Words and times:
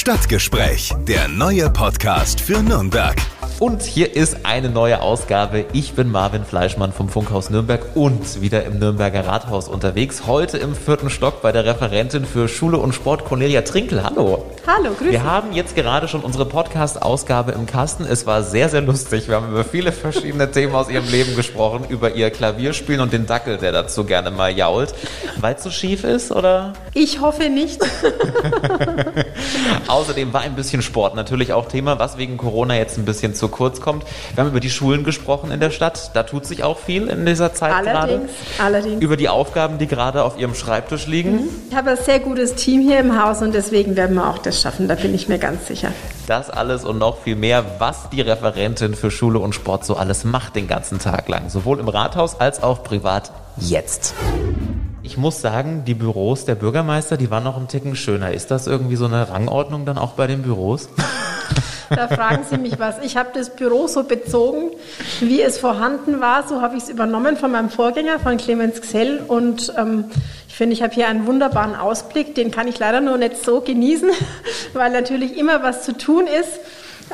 Stadtgespräch, 0.00 0.94
der 1.06 1.28
neue 1.28 1.68
Podcast 1.68 2.40
für 2.40 2.62
Nürnberg. 2.62 3.16
Und 3.58 3.82
hier 3.82 4.16
ist 4.16 4.46
eine 4.46 4.70
neue 4.70 5.02
Ausgabe. 5.02 5.66
Ich 5.74 5.92
bin 5.92 6.10
Marvin 6.10 6.46
Fleischmann 6.46 6.90
vom 6.90 7.10
Funkhaus 7.10 7.50
Nürnberg 7.50 7.84
und 7.94 8.40
wieder 8.40 8.64
im 8.64 8.78
Nürnberger 8.78 9.26
Rathaus 9.26 9.68
unterwegs. 9.68 10.26
Heute 10.26 10.56
im 10.56 10.74
vierten 10.74 11.10
Stock 11.10 11.42
bei 11.42 11.52
der 11.52 11.66
Referentin 11.66 12.24
für 12.24 12.48
Schule 12.48 12.78
und 12.78 12.94
Sport 12.94 13.26
Cornelia 13.26 13.60
Trinkel. 13.60 14.02
Hallo. 14.02 14.46
Hallo, 14.66 14.92
grüß 14.92 15.10
Wir 15.10 15.24
haben 15.24 15.52
jetzt 15.52 15.74
gerade 15.74 16.06
schon 16.06 16.20
unsere 16.20 16.44
Podcast-Ausgabe 16.44 17.52
im 17.52 17.64
Kasten. 17.64 18.04
Es 18.04 18.26
war 18.26 18.42
sehr, 18.42 18.68
sehr 18.68 18.82
lustig. 18.82 19.26
Wir 19.26 19.36
haben 19.36 19.48
über 19.48 19.64
viele 19.64 19.90
verschiedene 19.90 20.50
Themen 20.50 20.74
aus 20.74 20.90
ihrem 20.90 21.08
Leben 21.08 21.34
gesprochen, 21.34 21.84
über 21.88 22.14
ihr 22.14 22.30
Klavierspielen 22.30 23.00
und 23.00 23.12
den 23.12 23.26
Dackel, 23.26 23.56
der 23.56 23.72
dazu 23.72 24.04
gerne 24.04 24.30
mal 24.30 24.50
jault. 24.50 24.94
Weil 25.40 25.54
es 25.54 25.62
so 25.62 25.70
schief 25.70 26.04
ist, 26.04 26.30
oder? 26.30 26.74
Ich 26.92 27.20
hoffe 27.20 27.48
nicht. 27.48 27.80
Außerdem 29.88 30.32
war 30.34 30.42
ein 30.42 30.54
bisschen 30.54 30.82
Sport 30.82 31.14
natürlich 31.14 31.54
auch 31.54 31.66
Thema, 31.66 31.98
was 31.98 32.18
wegen 32.18 32.36
Corona 32.36 32.76
jetzt 32.76 32.98
ein 32.98 33.06
bisschen 33.06 33.34
zu 33.34 33.48
kurz 33.48 33.80
kommt. 33.80 34.04
Wir 34.34 34.44
haben 34.44 34.50
über 34.50 34.60
die 34.60 34.70
Schulen 34.70 35.04
gesprochen 35.04 35.50
in 35.52 35.60
der 35.60 35.70
Stadt. 35.70 36.10
Da 36.14 36.22
tut 36.22 36.44
sich 36.44 36.64
auch 36.64 36.78
viel 36.78 37.08
in 37.08 37.24
dieser 37.24 37.54
Zeit 37.54 37.72
gerade. 37.82 37.98
allerdings, 37.98 38.30
allerdings. 38.58 39.02
Über 39.02 39.16
die 39.16 39.30
Aufgaben, 39.30 39.78
die 39.78 39.86
gerade 39.86 40.22
auf 40.22 40.38
Ihrem 40.38 40.54
Schreibtisch 40.54 41.06
liegen. 41.06 41.48
Ich 41.70 41.76
habe 41.76 41.90
ein 41.90 41.96
sehr 41.96 42.20
gutes 42.20 42.56
Team 42.56 42.82
hier 42.82 43.00
im 43.00 43.20
Haus 43.20 43.40
und 43.40 43.54
deswegen 43.54 43.96
werden 43.96 44.16
wir 44.16 44.28
auch 44.28 44.38
das 44.38 44.49
schaffen, 44.52 44.88
da 44.88 44.94
bin 44.94 45.14
ich 45.14 45.28
mir 45.28 45.38
ganz 45.38 45.66
sicher. 45.66 45.92
Das 46.26 46.50
alles 46.50 46.84
und 46.84 46.98
noch 46.98 47.18
viel 47.18 47.36
mehr, 47.36 47.64
was 47.78 48.08
die 48.10 48.20
Referentin 48.20 48.94
für 48.94 49.10
Schule 49.10 49.38
und 49.38 49.54
Sport 49.54 49.84
so 49.84 49.96
alles 49.96 50.24
macht 50.24 50.56
den 50.56 50.68
ganzen 50.68 50.98
Tag 50.98 51.28
lang. 51.28 51.48
Sowohl 51.50 51.78
im 51.78 51.88
Rathaus 51.88 52.40
als 52.40 52.62
auch 52.62 52.82
privat 52.82 53.32
jetzt. 53.56 54.14
Ich 55.02 55.16
muss 55.16 55.40
sagen, 55.40 55.84
die 55.84 55.94
Büros 55.94 56.44
der 56.44 56.54
Bürgermeister, 56.54 57.16
die 57.16 57.30
waren 57.30 57.44
noch 57.44 57.56
ein 57.56 57.68
Ticken 57.68 57.96
schöner. 57.96 58.32
Ist 58.32 58.50
das 58.50 58.66
irgendwie 58.66 58.96
so 58.96 59.06
eine 59.06 59.28
Rangordnung 59.28 59.84
dann 59.84 59.98
auch 59.98 60.12
bei 60.12 60.26
den 60.26 60.42
Büros? 60.42 60.88
Da 61.90 62.08
fragen 62.08 62.44
Sie 62.48 62.56
mich 62.56 62.78
was. 62.78 62.96
Ich 63.02 63.16
habe 63.16 63.30
das 63.34 63.50
Büro 63.50 63.86
so 63.88 64.04
bezogen, 64.04 64.70
wie 65.20 65.42
es 65.42 65.58
vorhanden 65.58 66.20
war. 66.20 66.46
So 66.48 66.62
habe 66.62 66.76
ich 66.76 66.84
es 66.84 66.88
übernommen 66.88 67.36
von 67.36 67.50
meinem 67.50 67.68
Vorgänger, 67.68 68.18
von 68.20 68.36
Clemens 68.36 68.80
Gsell. 68.80 69.20
Und 69.26 69.72
ähm, 69.76 70.04
ich 70.48 70.54
finde, 70.54 70.72
ich 70.74 70.82
habe 70.82 70.94
hier 70.94 71.08
einen 71.08 71.26
wunderbaren 71.26 71.74
Ausblick. 71.74 72.34
Den 72.34 72.50
kann 72.50 72.68
ich 72.68 72.78
leider 72.78 73.00
nur 73.00 73.18
nicht 73.18 73.44
so 73.44 73.60
genießen, 73.60 74.10
weil 74.72 74.90
natürlich 74.92 75.36
immer 75.36 75.62
was 75.62 75.84
zu 75.84 75.96
tun 75.96 76.26
ist. 76.26 76.60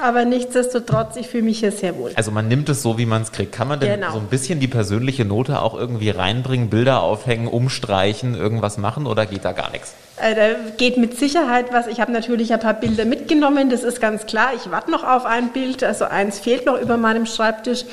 Aber 0.03 0.27
nichtsdestotrotz, 0.27 1.17
ich 1.17 1.29
fühle 1.29 1.45
mich 1.45 1.61
hier 1.61 1.73
sehr 1.73 1.97
wohl. 1.97 2.13
Also 2.17 2.31
man 2.31 2.49
nimmt 2.49 2.69
es 2.69 2.83
so, 2.83 2.99
wie 2.99 3.07
man 3.07 3.23
es 3.23 3.33
kriegt. 3.33 3.53
Kann 3.53 3.67
man 3.67 3.81
denn 3.81 3.99
Genau. 3.99 4.13
so 4.13 4.19
ein 4.19 4.27
bisschen 4.27 4.61
die 4.61 4.69
persönliche 4.69 5.25
Note 5.25 5.63
auch 5.63 5.73
irgendwie 5.75 6.11
reinbringen, 6.11 6.69
Bilder 6.69 7.01
aufhängen, 7.01 7.47
umstreichen, 7.49 8.35
irgendwas 8.35 8.77
machen 8.77 9.07
oder 9.07 9.25
geht 9.25 9.47
da 9.47 9.53
gar 9.53 9.71
nichts? 9.71 9.95
Äh, 10.19 10.35
Da 10.35 10.55
geht 10.77 10.97
mit 10.97 11.19
Sicherheit 11.19 11.67
was. 11.73 11.87
Ich 11.89 12.01
habe 12.01 12.11
natürlich 12.11 12.53
ein 12.53 12.61
paar 12.61 12.75
Bilder 12.75 13.05
mitgenommen, 13.05 13.69
das 13.69 13.83
ist 13.83 14.01
ganz 14.01 14.25
klar. 14.25 14.53
Ich 14.57 14.71
warte 14.71 14.91
noch 14.91 15.05
auf 15.05 15.27
ein 15.27 15.51
Bild, 15.51 15.85
also 15.85 16.07
eins 16.07 16.39
fehlt 16.39 16.65
noch 16.65 16.81
über 16.81 16.97
meinem 16.97 17.27
Schreibtisch. 17.27 17.85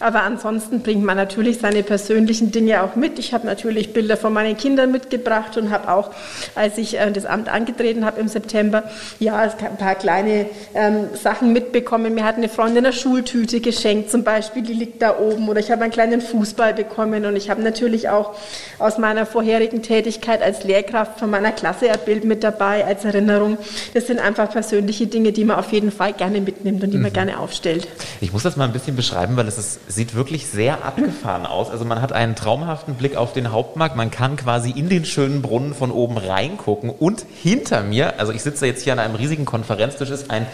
Aber 0.00 0.22
ansonsten 0.22 0.82
bringt 0.82 1.04
man 1.04 1.16
natürlich 1.16 1.58
seine 1.58 1.82
persönlichen 1.82 2.52
Dinge 2.52 2.82
auch 2.82 2.94
mit. 2.94 3.18
Ich 3.18 3.34
habe 3.34 3.46
natürlich 3.46 3.92
Bilder 3.92 4.16
von 4.16 4.32
meinen 4.32 4.56
Kindern 4.56 4.92
mitgebracht 4.92 5.56
und 5.56 5.70
habe 5.70 5.92
auch, 5.92 6.10
als 6.54 6.78
ich 6.78 6.98
äh, 7.00 7.10
das 7.10 7.26
Amt 7.26 7.48
angetreten 7.48 8.04
habe 8.04 8.20
im 8.20 8.28
September, 8.28 8.84
ja, 9.18 9.38
ein 9.40 9.76
paar 9.76 9.96
kleine 9.96 10.46
ähm, 10.74 11.08
Sachen 11.20 11.52
mitbekommen. 11.52 12.14
Mir 12.14 12.24
hat 12.24 12.36
eine 12.36 12.48
Freundin 12.48 12.84
eine 12.84 12.92
Schultüte 12.92 13.60
geschenkt, 13.60 14.10
zum 14.10 14.22
Beispiel, 14.22 14.62
die 14.62 14.74
liegt 14.74 15.02
da 15.02 15.18
oben. 15.18 15.48
Oder 15.48 15.58
ich 15.58 15.72
habe 15.72 15.82
einen 15.82 15.92
kleinen 15.92 16.20
Fußball 16.20 16.74
bekommen 16.74 17.24
und 17.26 17.34
ich 17.34 17.50
habe 17.50 17.60
natürlich 17.60 18.08
auch 18.08 18.34
aus 18.78 18.98
meiner 18.98 19.26
vorherigen 19.26 19.82
Tätigkeit 19.82 20.42
als 20.42 20.62
Lehrkraft 20.62 21.18
von 21.18 21.28
meiner 21.28 21.50
Klasse 21.50 21.71
ein 21.80 21.98
Bild 22.04 22.24
mit 22.24 22.42
dabei 22.44 22.84
als 22.84 23.04
Erinnerung. 23.04 23.58
Das 23.94 24.06
sind 24.06 24.18
einfach 24.18 24.50
persönliche 24.50 25.06
Dinge, 25.06 25.32
die 25.32 25.44
man 25.44 25.58
auf 25.58 25.72
jeden 25.72 25.90
Fall 25.90 26.12
gerne 26.12 26.40
mitnimmt 26.40 26.82
und 26.82 26.90
die 26.90 26.98
man 26.98 27.12
gerne 27.12 27.38
aufstellt. 27.38 27.88
Ich 28.20 28.32
muss 28.32 28.42
das 28.42 28.56
mal 28.56 28.64
ein 28.64 28.72
bisschen 28.72 28.96
beschreiben, 28.96 29.36
weil 29.36 29.48
es 29.48 29.58
ist, 29.58 29.80
sieht 29.90 30.14
wirklich 30.14 30.46
sehr 30.46 30.84
abgefahren 30.84 31.46
aus. 31.46 31.70
Also 31.70 31.84
man 31.84 32.02
hat 32.02 32.12
einen 32.12 32.34
traumhaften 32.34 32.94
Blick 32.94 33.16
auf 33.16 33.32
den 33.32 33.52
Hauptmarkt. 33.52 33.96
Man 33.96 34.10
kann 34.10 34.36
quasi 34.36 34.70
in 34.70 34.88
den 34.88 35.04
schönen 35.04 35.42
Brunnen 35.42 35.74
von 35.74 35.90
oben 35.90 36.18
reingucken. 36.18 36.90
Und 36.90 37.24
hinter 37.42 37.82
mir, 37.82 38.18
also 38.18 38.32
ich 38.32 38.42
sitze 38.42 38.66
jetzt 38.66 38.82
hier 38.82 38.92
an 38.92 38.98
einem 38.98 39.14
riesigen 39.14 39.44
Konferenztisch, 39.44 40.10
ist 40.10 40.30
ein 40.30 40.46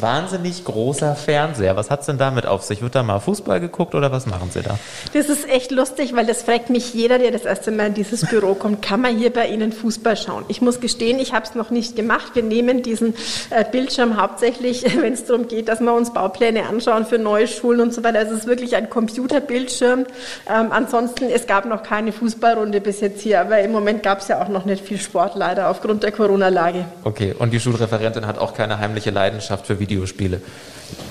wahnsinnig 0.00 0.64
großer 0.64 1.14
Fernseher. 1.14 1.76
Was 1.76 1.90
hat's 1.90 2.06
denn 2.06 2.18
damit 2.18 2.46
auf 2.46 2.62
sich? 2.62 2.82
Wird 2.82 2.94
da 2.94 3.02
mal 3.02 3.20
Fußball 3.20 3.60
geguckt 3.60 3.94
oder 3.94 4.12
was 4.12 4.26
machen 4.26 4.50
Sie 4.50 4.62
da? 4.62 4.78
Das 5.12 5.28
ist 5.28 5.48
echt 5.48 5.70
lustig, 5.70 6.14
weil 6.14 6.26
das 6.26 6.42
fragt 6.42 6.70
mich 6.70 6.94
jeder, 6.94 7.18
der 7.18 7.30
das 7.30 7.44
erste 7.44 7.70
Mal 7.70 7.88
in 7.88 7.94
dieses 7.94 8.26
Büro 8.26 8.54
kommt. 8.58 8.82
Kann 8.82 9.00
man 9.00 9.16
hier 9.16 9.32
bei 9.32 9.48
Ihnen 9.48 9.72
Fußball 9.72 10.16
schauen? 10.16 10.44
Ich 10.48 10.62
muss 10.62 10.80
gestehen, 10.80 11.18
ich 11.18 11.32
habe 11.32 11.44
es 11.44 11.54
noch 11.54 11.70
nicht 11.70 11.96
gemacht. 11.96 12.34
Wir 12.34 12.42
nehmen 12.42 12.82
diesen 12.82 13.14
äh, 13.50 13.64
Bildschirm 13.70 14.20
hauptsächlich, 14.20 14.84
wenn 15.00 15.12
es 15.12 15.24
darum 15.24 15.48
geht, 15.48 15.68
dass 15.68 15.80
wir 15.80 15.92
uns 15.92 16.12
Baupläne 16.12 16.66
anschauen 16.66 17.04
für 17.06 17.18
neue 17.18 17.48
Schulen 17.48 17.80
und 17.80 17.94
so 17.94 18.02
weiter. 18.04 18.20
Also 18.20 18.34
es 18.34 18.40
ist 18.40 18.46
wirklich 18.46 18.76
ein 18.76 18.88
Computerbildschirm. 18.88 20.06
Ähm, 20.48 20.72
ansonsten, 20.72 21.26
es 21.30 21.46
gab 21.46 21.66
noch 21.66 21.82
keine 21.82 22.12
Fußballrunde 22.12 22.80
bis 22.80 23.00
jetzt 23.00 23.20
hier, 23.20 23.40
aber 23.40 23.60
im 23.60 23.72
Moment 23.72 24.02
gab 24.02 24.20
es 24.20 24.28
ja 24.28 24.42
auch 24.42 24.48
noch 24.48 24.64
nicht 24.64 24.84
viel 24.84 24.98
Sport 24.98 25.34
leider 25.34 25.68
aufgrund 25.68 26.02
der 26.02 26.12
Corona-Lage. 26.12 26.84
Okay, 27.04 27.34
und 27.38 27.52
die 27.52 27.60
Schulreferentin 27.60 28.26
hat 28.26 28.38
auch 28.38 28.54
keine 28.54 28.78
heimliche 28.78 29.10
Leidenschaft 29.10 29.66
für 29.66 29.80
Videospiele. 29.82 30.40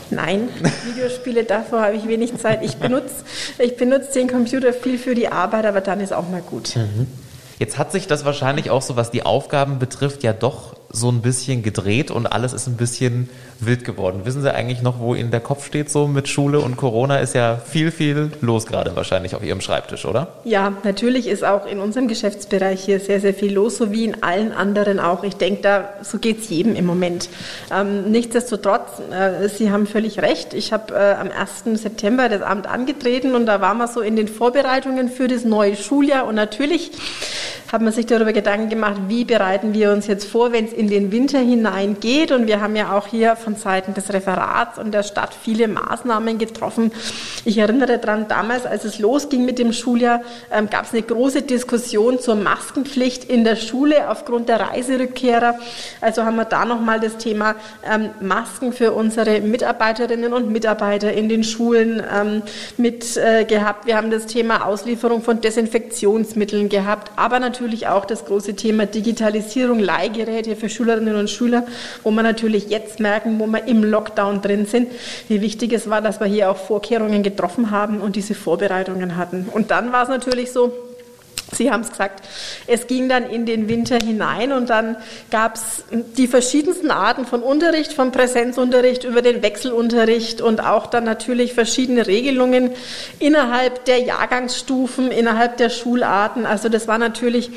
Nein, 0.09 0.49
Videospiele, 0.85 1.43
davor 1.43 1.81
habe 1.81 1.95
ich 1.95 2.07
wenig 2.07 2.35
Zeit. 2.37 2.63
Ich 2.63 2.77
benutze 2.77 3.23
ich 3.59 3.77
benutze 3.77 4.13
den 4.13 4.27
Computer 4.27 4.73
viel 4.73 4.97
für 4.97 5.15
die 5.15 5.27
Arbeit, 5.27 5.65
aber 5.65 5.81
dann 5.81 5.99
ist 5.99 6.13
auch 6.13 6.27
mal 6.29 6.41
gut. 6.41 6.75
Jetzt 7.59 7.77
hat 7.77 7.91
sich 7.91 8.07
das 8.07 8.25
wahrscheinlich 8.25 8.69
auch 8.71 8.81
so, 8.81 8.95
was 8.95 9.11
die 9.11 9.23
Aufgaben 9.23 9.77
betrifft, 9.77 10.23
ja 10.23 10.33
doch 10.33 10.75
so 10.93 11.09
ein 11.09 11.21
bisschen 11.21 11.63
gedreht 11.63 12.11
und 12.11 12.27
alles 12.27 12.53
ist 12.53 12.67
ein 12.67 12.77
bisschen 12.77 13.29
wild 13.59 13.85
geworden. 13.85 14.21
Wissen 14.23 14.41
Sie 14.41 14.53
eigentlich 14.53 14.81
noch, 14.81 14.99
wo 14.99 15.15
Ihnen 15.15 15.31
der 15.31 15.39
Kopf 15.39 15.65
steht 15.65 15.89
so 15.89 16.07
mit 16.07 16.27
Schule 16.27 16.59
und 16.59 16.77
Corona? 16.77 17.17
Ist 17.19 17.35
ja 17.35 17.57
viel, 17.57 17.91
viel 17.91 18.31
los 18.41 18.65
gerade 18.65 18.95
wahrscheinlich 18.95 19.35
auf 19.35 19.43
Ihrem 19.43 19.61
Schreibtisch, 19.61 20.05
oder? 20.05 20.27
Ja, 20.43 20.73
natürlich 20.83 21.27
ist 21.27 21.43
auch 21.43 21.65
in 21.65 21.79
unserem 21.79 22.07
Geschäftsbereich 22.07 22.83
hier 22.83 22.99
sehr, 22.99 23.21
sehr 23.21 23.33
viel 23.33 23.53
los, 23.53 23.77
so 23.77 23.91
wie 23.91 24.05
in 24.05 24.23
allen 24.23 24.51
anderen 24.51 24.99
auch. 24.99 25.23
Ich 25.23 25.35
denke, 25.35 25.61
da 25.61 25.89
so 26.01 26.17
geht 26.17 26.41
es 26.41 26.49
jedem 26.49 26.75
im 26.75 26.85
Moment. 26.85 27.29
Ähm, 27.71 28.11
nichtsdestotrotz, 28.11 28.99
äh, 29.11 29.47
Sie 29.47 29.71
haben 29.71 29.87
völlig 29.87 30.19
recht. 30.21 30.53
Ich 30.53 30.73
habe 30.73 30.93
äh, 30.93 31.13
am 31.13 31.29
1. 31.31 31.81
September 31.81 32.29
das 32.29 32.41
Amt 32.41 32.67
angetreten 32.67 33.35
und 33.35 33.45
da 33.45 33.61
waren 33.61 33.77
wir 33.77 33.87
so 33.87 34.01
in 34.01 34.15
den 34.15 34.27
Vorbereitungen 34.27 35.09
für 35.09 35.27
das 35.27 35.45
neue 35.45 35.75
Schuljahr 35.75 36.25
und 36.25 36.35
natürlich 36.35 36.91
hat 37.71 37.81
man 37.81 37.93
sich 37.93 38.05
darüber 38.05 38.33
Gedanken 38.33 38.67
gemacht, 38.67 38.97
wie 39.07 39.23
bereiten 39.23 39.73
wir 39.73 39.93
uns 39.93 40.05
jetzt 40.05 40.25
vor, 40.25 40.51
wenn 40.51 40.65
es 40.65 40.73
in 40.73 40.89
den 40.89 41.11
Winter 41.13 41.39
hineingeht. 41.39 42.33
Und 42.33 42.47
wir 42.47 42.59
haben 42.59 42.75
ja 42.75 42.97
auch 42.97 43.07
hier 43.07 43.37
von 43.37 43.55
Seiten 43.55 43.93
des 43.93 44.11
Referats 44.11 44.77
und 44.77 44.93
der 44.93 45.03
Stadt 45.03 45.33
viele 45.33 45.69
Maßnahmen 45.69 46.37
getroffen. 46.37 46.91
Ich 47.45 47.57
erinnere 47.57 47.97
daran, 47.97 48.27
damals, 48.27 48.65
als 48.65 48.83
es 48.83 48.99
losging 48.99 49.45
mit 49.45 49.57
dem 49.57 49.71
Schuljahr, 49.71 50.21
ähm, 50.51 50.69
gab 50.69 50.83
es 50.85 50.91
eine 50.91 51.01
große 51.01 51.43
Diskussion 51.43 52.19
zur 52.19 52.35
Maskenpflicht 52.35 53.23
in 53.23 53.45
der 53.45 53.55
Schule 53.55 54.09
aufgrund 54.09 54.49
der 54.49 54.59
Reiserückkehrer. 54.59 55.57
Also 56.01 56.23
haben 56.23 56.35
wir 56.35 56.45
da 56.45 56.65
nochmal 56.65 56.99
das 56.99 57.17
Thema 57.17 57.55
ähm, 57.89 58.09
Masken 58.19 58.73
für 58.73 58.91
unsere 58.91 59.39
Mitarbeiterinnen 59.39 60.33
und 60.33 60.51
Mitarbeiter 60.51 61.13
in 61.13 61.29
den 61.29 61.45
Schulen 61.45 62.03
ähm, 62.13 62.41
mit 62.75 63.15
äh, 63.15 63.45
gehabt. 63.45 63.85
Wir 63.85 63.95
haben 63.95 64.11
das 64.11 64.25
Thema 64.25 64.65
Auslieferung 64.65 65.21
von 65.21 65.39
Desinfektionsmitteln 65.39 66.67
gehabt, 66.67 67.11
aber 67.15 67.39
natürlich 67.39 67.60
auch 67.87 68.05
das 68.05 68.25
große 68.25 68.55
Thema 68.55 68.85
Digitalisierung, 68.85 69.79
Leihgeräte 69.79 70.55
für 70.55 70.69
Schülerinnen 70.69 71.15
und 71.15 71.29
Schüler, 71.29 71.65
wo 72.03 72.11
wir 72.11 72.23
natürlich 72.23 72.69
jetzt 72.69 72.99
merken, 72.99 73.39
wo 73.39 73.47
wir 73.47 73.67
im 73.67 73.83
Lockdown 73.83 74.41
drin 74.41 74.65
sind, 74.65 74.87
wie 75.27 75.41
wichtig 75.41 75.73
es 75.73 75.89
war, 75.89 76.01
dass 76.01 76.19
wir 76.19 76.27
hier 76.27 76.49
auch 76.49 76.57
Vorkehrungen 76.57 77.23
getroffen 77.23 77.71
haben 77.71 78.01
und 78.01 78.15
diese 78.15 78.35
Vorbereitungen 78.35 79.15
hatten. 79.17 79.47
Und 79.51 79.71
dann 79.71 79.91
war 79.91 80.03
es 80.03 80.09
natürlich 80.09 80.51
so, 80.51 80.73
Sie 81.55 81.71
haben 81.71 81.81
es 81.81 81.89
gesagt, 81.89 82.27
es 82.67 82.87
ging 82.87 83.09
dann 83.09 83.29
in 83.29 83.45
den 83.45 83.67
Winter 83.67 83.97
hinein 83.97 84.51
und 84.51 84.69
dann 84.69 84.97
gab 85.29 85.55
es 85.55 85.83
die 86.17 86.27
verschiedensten 86.27 86.91
Arten 86.91 87.25
von 87.25 87.43
Unterricht, 87.43 87.93
vom 87.93 88.11
Präsenzunterricht 88.11 89.03
über 89.03 89.21
den 89.21 89.41
Wechselunterricht 89.41 90.41
und 90.41 90.63
auch 90.63 90.87
dann 90.87 91.03
natürlich 91.03 91.53
verschiedene 91.53 92.07
Regelungen 92.07 92.71
innerhalb 93.19 93.85
der 93.85 93.99
Jahrgangsstufen, 93.99 95.11
innerhalb 95.11 95.57
der 95.57 95.69
Schularten. 95.69 96.45
Also 96.45 96.69
das 96.69 96.87
war 96.87 96.97
natürlich 96.97 97.51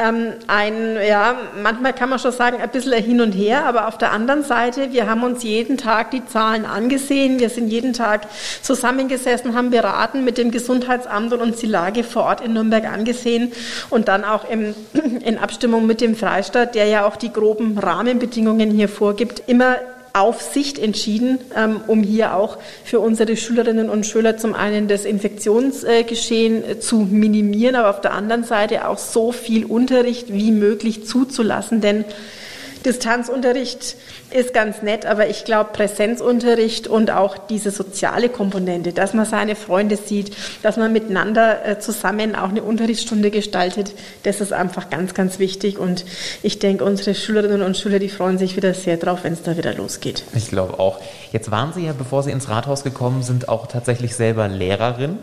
ähm, 0.00 0.34
ein, 0.46 0.98
ja, 1.06 1.36
manchmal 1.62 1.92
kann 1.92 2.10
man 2.10 2.18
schon 2.18 2.32
sagen, 2.32 2.60
ein 2.60 2.70
bisschen 2.70 3.02
Hin 3.02 3.20
und 3.20 3.32
Her, 3.32 3.64
aber 3.64 3.88
auf 3.88 3.98
der 3.98 4.12
anderen 4.12 4.44
Seite, 4.44 4.92
wir 4.92 5.08
haben 5.08 5.22
uns 5.22 5.42
jeden 5.42 5.78
Tag 5.78 6.10
die 6.10 6.24
Zahlen 6.26 6.64
angesehen, 6.64 7.40
wir 7.40 7.50
sind 7.50 7.68
jeden 7.68 7.92
Tag 7.92 8.26
zusammengesessen, 8.62 9.54
haben 9.54 9.70
beraten 9.70 10.24
mit 10.24 10.38
dem 10.38 10.50
Gesundheitsamt 10.50 11.32
und 11.32 11.40
uns 11.40 11.58
die 11.58 11.66
Lage 11.66 12.04
vor 12.04 12.24
Ort 12.24 12.40
in 12.40 12.52
Nürnberg 12.52 12.84
angesehen 12.84 13.19
und 13.90 14.08
dann 14.08 14.24
auch 14.24 14.48
im, 14.48 14.74
in 15.24 15.38
Abstimmung 15.38 15.86
mit 15.86 16.00
dem 16.00 16.16
Freistaat, 16.16 16.74
der 16.74 16.86
ja 16.86 17.06
auch 17.06 17.16
die 17.16 17.32
groben 17.32 17.78
Rahmenbedingungen 17.78 18.70
hier 18.70 18.88
vorgibt, 18.88 19.42
immer 19.46 19.76
auf 20.12 20.40
Sicht 20.40 20.78
entschieden, 20.78 21.38
ähm, 21.56 21.80
um 21.86 22.02
hier 22.02 22.34
auch 22.34 22.58
für 22.84 23.00
unsere 23.00 23.36
Schülerinnen 23.36 23.88
und 23.88 24.06
Schüler 24.06 24.36
zum 24.36 24.54
einen 24.54 24.88
das 24.88 25.04
Infektionsgeschehen 25.04 26.64
äh, 26.68 26.80
zu 26.80 26.98
minimieren, 26.98 27.76
aber 27.76 27.90
auf 27.90 28.00
der 28.00 28.12
anderen 28.12 28.44
Seite 28.44 28.88
auch 28.88 28.98
so 28.98 29.32
viel 29.32 29.64
Unterricht 29.64 30.32
wie 30.32 30.50
möglich 30.50 31.06
zuzulassen, 31.06 31.80
denn 31.80 32.04
Distanzunterricht 32.84 33.96
ist 34.30 34.54
ganz 34.54 34.82
nett, 34.82 35.06
aber 35.06 35.28
ich 35.28 35.44
glaube, 35.44 35.70
Präsenzunterricht 35.72 36.86
und 36.86 37.10
auch 37.10 37.36
diese 37.36 37.70
soziale 37.70 38.28
Komponente, 38.28 38.92
dass 38.92 39.12
man 39.12 39.26
seine 39.26 39.56
Freunde 39.56 39.96
sieht, 39.96 40.34
dass 40.62 40.76
man 40.76 40.92
miteinander 40.92 41.66
äh, 41.66 41.78
zusammen 41.78 42.34
auch 42.34 42.48
eine 42.48 42.62
Unterrichtsstunde 42.62 43.30
gestaltet, 43.30 43.92
das 44.22 44.40
ist 44.40 44.52
einfach 44.52 44.88
ganz, 44.88 45.14
ganz 45.14 45.38
wichtig. 45.38 45.78
Und 45.78 46.04
ich 46.42 46.58
denke, 46.58 46.84
unsere 46.84 47.14
Schülerinnen 47.14 47.62
und 47.62 47.76
Schüler, 47.76 47.98
die 47.98 48.08
freuen 48.08 48.38
sich 48.38 48.56
wieder 48.56 48.72
sehr 48.74 48.96
drauf, 48.96 49.20
wenn 49.24 49.32
es 49.32 49.42
da 49.42 49.56
wieder 49.56 49.74
losgeht. 49.74 50.24
Ich 50.34 50.48
glaube 50.48 50.78
auch. 50.78 51.00
Jetzt 51.32 51.50
waren 51.50 51.72
Sie 51.72 51.84
ja, 51.84 51.92
bevor 51.92 52.22
Sie 52.22 52.30
ins 52.30 52.48
Rathaus 52.48 52.82
gekommen 52.82 53.22
sind, 53.22 53.48
auch 53.48 53.66
tatsächlich 53.66 54.14
selber 54.14 54.48
Lehrerin. 54.48 55.18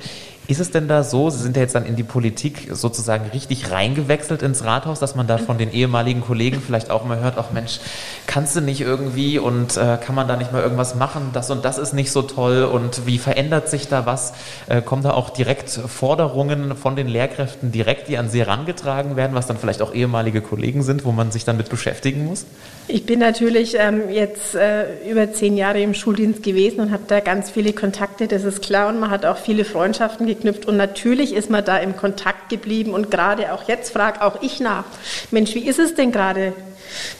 Ist 0.48 0.62
es 0.62 0.72
denn 0.72 0.88
da 0.88 1.04
so, 1.04 1.30
Sie 1.30 1.40
sind 1.40 1.58
ja 1.58 1.62
jetzt 1.62 1.76
dann 1.76 1.86
in 1.86 1.98
die 1.98 2.04
Politik 2.04 2.70
sozusagen 2.72 3.30
richtig 3.32 3.70
reingewechselt 3.70 4.42
ins 4.42 4.64
Rathaus, 4.64 4.98
dass 5.00 5.14
man 5.14 5.28
da 5.28 5.38
von 5.38 5.58
den 5.58 5.74
ehemaligen 5.74 6.22
Kollegen 6.22 6.62
vielleicht 6.66 6.90
auch 6.90 7.04
mal 7.04 7.20
hört, 7.20 7.38
ach 7.38 7.52
Mensch, 7.52 7.82
kannst 8.28 8.56
du 8.56 8.62
nicht 8.62 8.80
irgendwie 8.80 9.40
und 9.40 9.76
äh, 9.76 9.98
kann 9.98 10.16
man 10.16 10.26
da 10.30 10.38
nicht 10.38 10.54
mal 10.54 10.64
irgendwas 10.64 10.96
machen, 10.96 11.32
das 11.34 11.52
und 11.52 11.66
das 11.66 11.78
ist 11.78 11.92
nicht 11.92 12.14
so 12.14 12.22
toll 12.22 12.64
und 12.64 13.06
wie 13.06 13.18
verändert 13.18 13.68
sich 13.68 13.90
da 13.90 14.06
was? 14.06 14.34
Äh, 14.68 14.82
kommen 14.82 15.04
da 15.04 15.12
auch 15.12 15.32
direkt 15.32 15.70
Forderungen 15.70 16.78
von 16.78 16.96
den 16.96 17.10
Lehrkräften 17.10 17.74
direkt, 17.74 18.08
die 18.08 18.18
an 18.18 18.30
Sie 18.30 18.40
herangetragen 18.40 19.18
werden, 19.18 19.36
was 19.36 19.48
dann 19.48 19.58
vielleicht 19.58 19.82
auch 19.82 19.94
ehemalige 19.94 20.42
Kollegen 20.42 20.82
sind, 20.82 21.04
wo 21.04 21.12
man 21.12 21.30
sich 21.30 21.44
dann 21.44 21.58
mit 21.58 21.70
beschäftigen 21.70 22.26
muss? 22.26 22.46
Ich 22.90 23.06
bin 23.06 23.20
natürlich 23.20 23.76
ähm, 23.78 24.10
jetzt 24.10 24.56
äh, 24.56 24.86
über 25.10 25.34
zehn 25.34 25.58
Jahre 25.58 25.82
im 25.82 25.94
Schuldienst 25.94 26.42
gewesen 26.42 26.80
und 26.80 26.92
habe 26.92 27.04
da 27.08 27.20
ganz 27.20 27.50
viele 27.50 27.74
Kontakte, 27.74 28.30
das 28.30 28.46
ist 28.46 28.62
klar. 28.62 28.88
Und 28.88 29.00
man 29.02 29.10
hat 29.10 29.26
auch 29.26 29.38
viele 29.38 29.66
Freundschaften 29.66 30.26
geknüpft. 30.26 30.66
Und 30.66 30.78
natürlich 30.78 31.34
ist 31.34 31.50
man 31.50 31.66
da 31.66 31.78
im 31.78 31.98
Kontakt 31.98 32.48
geblieben. 32.48 32.94
Und 32.94 33.12
gerade 33.12 33.52
auch 33.52 33.68
jetzt 33.68 33.92
frage 33.92 34.22
auch 34.22 34.42
ich 34.42 34.62
nach, 34.62 34.86
Mensch, 35.32 35.54
wie 35.54 35.68
ist 35.68 35.80
es 35.80 35.96
denn 35.96 36.14
gerade 36.14 36.54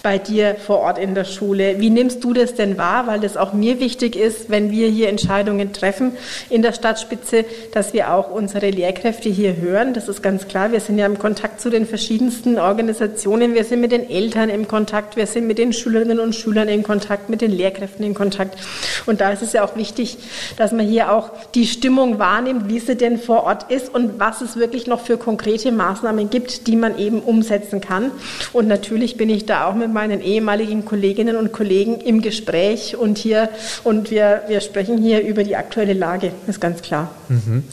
bei 0.04 0.18
dir 0.18 0.56
vor 0.56 0.80
Ort 0.80 0.98
in 0.98 1.16
der 1.16 1.26
Schule. 1.26 1.80
Wie 1.80 1.90
nimmst 1.90 2.24
du 2.24 2.34
das 2.34 2.56
denn 2.56 2.78
wahr? 2.78 3.08
Weil 3.08 3.20
das 3.20 3.38
auch 3.38 3.54
mir 3.54 3.80
wichtig 3.80 4.16
ist, 4.16 4.50
wenn 4.50 4.72
wir 4.72 4.88
hier 4.88 5.10
Entscheidungen 5.10 5.74
treffen 5.74 6.12
in 6.50 6.62
der 6.62 6.74
Stadtspitze, 6.74 7.46
dass 7.74 7.94
wir 7.94 8.14
auch 8.14 8.32
unsere 8.32 8.70
Lehrkräfte 8.70 9.30
hier 9.30 9.58
hören. 9.58 9.94
Das 9.94 10.08
ist 10.08 10.24
ganz 10.24 10.48
klar. 10.48 10.72
Wir 10.72 10.80
sind 10.80 10.98
ja 10.98 11.06
im 11.06 11.20
Kontakt 11.20 11.62
zu 11.62 11.70
den 11.70 11.86
verschiedensten 11.86 12.60
Organisationen. 12.60 13.54
Wir 13.54 13.64
sind 13.64 13.82
mit 13.82 13.92
den 13.92 14.10
Eltern 14.10 14.50
im 14.50 14.68
Kontakt. 14.68 15.16
Wir 15.16 15.28
sind 15.28 15.48
mit 15.48 15.58
den 15.58 15.74
Schülerinnen 15.74 16.20
und 16.20 16.36
Schülern 16.36 16.68
in 16.68 16.84
Kontakt, 16.84 17.30
mit 17.30 17.42
den 17.42 17.52
Lehrkräften 17.52 18.06
in 18.06 18.14
Kontakt. 18.14 18.58
Und 19.06 19.22
da 19.22 19.32
ist 19.32 19.42
es 19.42 19.54
ja 19.54 19.64
auch 19.64 19.76
wichtig, 19.76 20.18
dass 20.58 20.72
man 20.72 20.88
hier 20.88 21.12
auch 21.12 21.32
die 21.56 21.66
Stimmung 21.66 22.20
wahrnimmt, 22.20 22.70
wie 22.70 22.80
sie 22.80 22.96
denn 22.96 23.18
vor 23.18 23.44
Ort 23.44 23.72
ist 23.72 23.94
und 23.94 24.20
was 24.20 24.42
es 24.42 24.58
wirklich 24.58 24.88
noch 24.88 25.02
für 25.02 25.18
konkrete 25.18 25.72
Maßnahmen 25.72 26.30
gibt, 26.30 26.68
die 26.68 26.76
man 26.76 26.98
eben 26.98 27.20
umsetzen 27.22 27.82
kann. 27.82 28.12
Und 28.54 28.68
natürlich 28.68 29.18
bin 29.18 29.30
ich 29.30 29.46
da 29.46 29.57
auch 29.66 29.74
mit 29.74 29.92
meinen 29.92 30.22
ehemaligen 30.22 30.86
Kolleginnen 30.86 31.36
und 31.36 31.52
Kollegen 31.52 32.00
im 32.02 32.22
Gespräch 32.22 32.96
und 32.96 33.18
hier 33.18 33.50
und 33.84 34.12
wir, 34.12 34.44
wir 34.48 34.62
sprechen 34.62 34.98
hier 34.98 35.22
über 35.22 35.44
die 35.44 35.56
aktuelle 35.56 35.94
Lage, 35.94 36.32
ist 36.48 36.62
ganz 36.62 36.82
klar. 36.82 37.10
Mhm. 37.30 37.64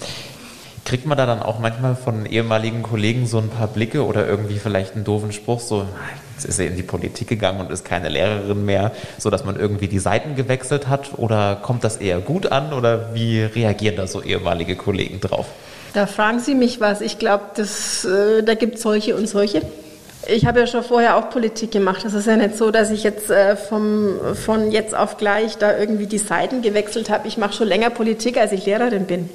Kriegt 0.84 1.06
man 1.06 1.16
da 1.16 1.24
dann 1.24 1.42
auch 1.42 1.60
manchmal 1.60 1.96
von 1.96 2.26
ehemaligen 2.26 2.82
Kollegen 2.82 3.26
so 3.26 3.38
ein 3.38 3.48
paar 3.48 3.68
Blicke 3.68 4.04
oder 4.04 4.26
irgendwie 4.26 4.58
vielleicht 4.58 4.94
einen 4.94 5.04
doofen 5.04 5.32
Spruch, 5.32 5.60
so, 5.60 5.86
jetzt 6.34 6.44
ist 6.44 6.58
er 6.58 6.66
in 6.66 6.76
die 6.76 6.82
Politik 6.82 7.28
gegangen 7.28 7.60
und 7.60 7.70
ist 7.70 7.84
keine 7.84 8.08
Lehrerin 8.08 8.64
mehr, 8.64 8.92
so 9.18 9.30
dass 9.30 9.44
man 9.44 9.56
irgendwie 9.58 9.88
die 9.88 9.98
Seiten 9.98 10.34
gewechselt 10.34 10.88
hat? 10.88 11.18
Oder 11.18 11.56
kommt 11.56 11.84
das 11.84 11.96
eher 11.96 12.20
gut 12.20 12.52
an 12.52 12.72
oder 12.72 13.14
wie 13.14 13.42
reagieren 13.42 13.96
da 13.96 14.06
so 14.06 14.22
ehemalige 14.22 14.76
Kollegen 14.76 15.20
drauf? 15.20 15.46
Da 15.94 16.06
fragen 16.06 16.40
Sie 16.40 16.54
mich 16.54 16.80
was. 16.80 17.00
Ich 17.00 17.18
glaube, 17.18 17.44
äh, 17.62 18.42
da 18.42 18.54
gibt 18.54 18.74
es 18.74 18.82
solche 18.82 19.16
und 19.16 19.28
solche. 19.28 19.62
Ich 20.26 20.46
habe 20.46 20.60
ja 20.60 20.66
schon 20.66 20.82
vorher 20.82 21.16
auch 21.16 21.30
Politik 21.30 21.72
gemacht. 21.72 22.04
Es 22.04 22.14
ist 22.14 22.26
ja 22.26 22.36
nicht 22.36 22.56
so, 22.56 22.70
dass 22.70 22.90
ich 22.90 23.02
jetzt 23.02 23.30
äh, 23.30 23.56
vom, 23.56 24.18
von 24.34 24.70
jetzt 24.70 24.94
auf 24.94 25.16
gleich 25.16 25.58
da 25.58 25.76
irgendwie 25.76 26.06
die 26.06 26.18
Seiten 26.18 26.62
gewechselt 26.62 27.10
habe. 27.10 27.28
Ich 27.28 27.36
mache 27.36 27.52
schon 27.52 27.68
länger 27.68 27.90
Politik, 27.90 28.38
als 28.38 28.52
ich 28.52 28.64
Lehrerin 28.64 29.06
bin. 29.06 29.28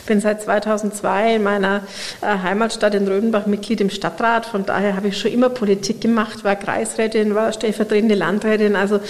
Ich 0.00 0.06
bin 0.06 0.20
seit 0.20 0.42
2002 0.42 1.36
in 1.36 1.42
meiner 1.42 1.82
äh, 2.20 2.26
Heimatstadt 2.26 2.94
in 2.94 3.08
Rödenbach 3.08 3.46
Mitglied 3.46 3.80
im 3.80 3.90
Stadtrat. 3.90 4.46
Von 4.46 4.64
daher 4.64 4.96
habe 4.96 5.08
ich 5.08 5.18
schon 5.18 5.32
immer 5.32 5.48
Politik 5.48 6.00
gemacht, 6.00 6.44
war 6.44 6.56
Kreisrätin, 6.56 7.34
war 7.34 7.52
stellvertretende 7.52 8.14
Landrätin. 8.14 8.76
Also 8.76 9.00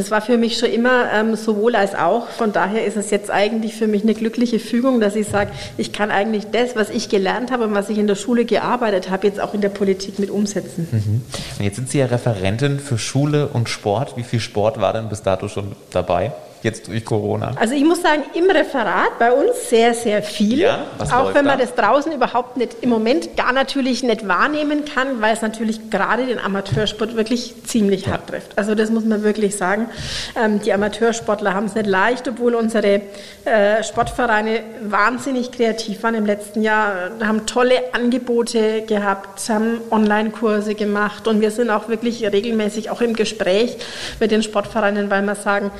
das 0.00 0.10
war 0.10 0.22
für 0.22 0.38
mich 0.38 0.56
schon 0.56 0.70
immer 0.70 1.12
ähm, 1.12 1.36
sowohl 1.36 1.76
als 1.76 1.94
auch. 1.94 2.26
Von 2.28 2.52
daher 2.52 2.86
ist 2.86 2.96
es 2.96 3.10
jetzt 3.10 3.30
eigentlich 3.30 3.74
für 3.74 3.86
mich 3.86 4.02
eine 4.02 4.14
glückliche 4.14 4.58
Fügung, 4.58 4.98
dass 4.98 5.14
ich 5.14 5.26
sage, 5.28 5.50
ich 5.76 5.92
kann 5.92 6.10
eigentlich 6.10 6.46
das, 6.50 6.74
was 6.74 6.88
ich 6.88 7.10
gelernt 7.10 7.52
habe 7.52 7.64
und 7.64 7.74
was 7.74 7.90
ich 7.90 7.98
in 7.98 8.06
der 8.06 8.14
Schule 8.14 8.46
gearbeitet 8.46 9.10
habe, 9.10 9.26
jetzt 9.26 9.38
auch 9.38 9.52
in 9.52 9.60
der 9.60 9.68
Politik 9.68 10.18
mit 10.18 10.30
umsetzen. 10.30 10.88
Mhm. 10.90 11.22
Und 11.58 11.64
jetzt 11.66 11.76
sind 11.76 11.90
Sie 11.90 11.98
ja 11.98 12.06
Referentin 12.06 12.80
für 12.80 12.96
Schule 12.96 13.48
und 13.48 13.68
Sport. 13.68 14.16
Wie 14.16 14.22
viel 14.22 14.40
Sport 14.40 14.80
war 14.80 14.94
denn 14.94 15.10
bis 15.10 15.20
dato 15.20 15.48
schon 15.48 15.72
dabei? 15.90 16.32
Jetzt 16.62 16.88
durch 16.88 17.04
Corona? 17.04 17.52
Also 17.58 17.74
ich 17.74 17.84
muss 17.84 18.02
sagen, 18.02 18.22
im 18.34 18.50
Referat 18.50 19.18
bei 19.18 19.32
uns 19.32 19.68
sehr, 19.68 19.94
sehr 19.94 20.22
viel. 20.22 20.58
Ja, 20.58 20.86
auch 21.12 21.34
wenn 21.34 21.44
man 21.44 21.58
da? 21.58 21.64
das 21.64 21.74
draußen 21.74 22.12
überhaupt 22.12 22.56
nicht 22.56 22.76
im 22.80 22.90
Moment 22.90 23.36
gar 23.36 23.52
natürlich 23.52 24.02
nicht 24.02 24.26
wahrnehmen 24.28 24.84
kann, 24.84 25.20
weil 25.20 25.34
es 25.34 25.42
natürlich 25.42 25.90
gerade 25.90 26.26
den 26.26 26.38
Amateursport 26.38 27.16
wirklich 27.16 27.54
ziemlich 27.64 28.06
ja. 28.06 28.12
hart 28.12 28.28
trifft. 28.28 28.58
Also 28.58 28.74
das 28.74 28.90
muss 28.90 29.04
man 29.04 29.22
wirklich 29.22 29.56
sagen. 29.56 29.88
Ähm, 30.36 30.60
die 30.60 30.72
Amateursportler 30.72 31.54
haben 31.54 31.66
es 31.66 31.74
nicht 31.74 31.86
leicht, 31.86 32.28
obwohl 32.28 32.54
unsere 32.54 33.02
äh, 33.44 33.82
Sportvereine 33.82 34.60
wahnsinnig 34.82 35.52
kreativ 35.52 36.02
waren 36.02 36.14
im 36.14 36.26
letzten 36.26 36.62
Jahr, 36.62 37.10
haben 37.22 37.46
tolle 37.46 37.94
Angebote 37.94 38.82
gehabt, 38.82 39.48
haben 39.48 39.80
Online-Kurse 39.90 40.74
gemacht 40.74 41.26
und 41.26 41.40
wir 41.40 41.50
sind 41.50 41.70
auch 41.70 41.88
wirklich 41.88 42.24
regelmäßig 42.24 42.90
auch 42.90 43.00
im 43.00 43.14
Gespräch 43.14 43.76
mit 44.18 44.30
den 44.30 44.42
Sportvereinen, 44.42 45.10
weil 45.10 45.22
wir 45.22 45.34
sagen, 45.34 45.70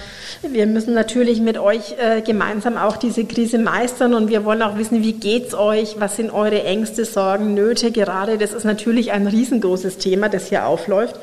wir 0.42 0.69
müssen 0.70 0.94
natürlich 0.94 1.40
mit 1.40 1.58
euch 1.58 1.96
äh, 1.98 2.22
gemeinsam 2.22 2.76
auch 2.76 2.96
diese 2.96 3.24
Krise 3.24 3.58
meistern 3.58 4.14
und 4.14 4.28
wir 4.28 4.44
wollen 4.44 4.62
auch 4.62 4.78
wissen, 4.78 5.02
wie 5.02 5.12
geht's 5.12 5.54
euch, 5.54 5.96
was 5.98 6.16
sind 6.16 6.30
eure 6.30 6.62
Ängste, 6.64 7.04
Sorgen, 7.04 7.54
Nöte 7.54 7.90
gerade. 7.92 8.38
Das 8.38 8.52
ist 8.52 8.64
natürlich 8.64 9.12
ein 9.12 9.26
riesengroßes 9.26 9.98
Thema, 9.98 10.28
das 10.28 10.48
hier 10.48 10.66
aufläuft. 10.66 11.16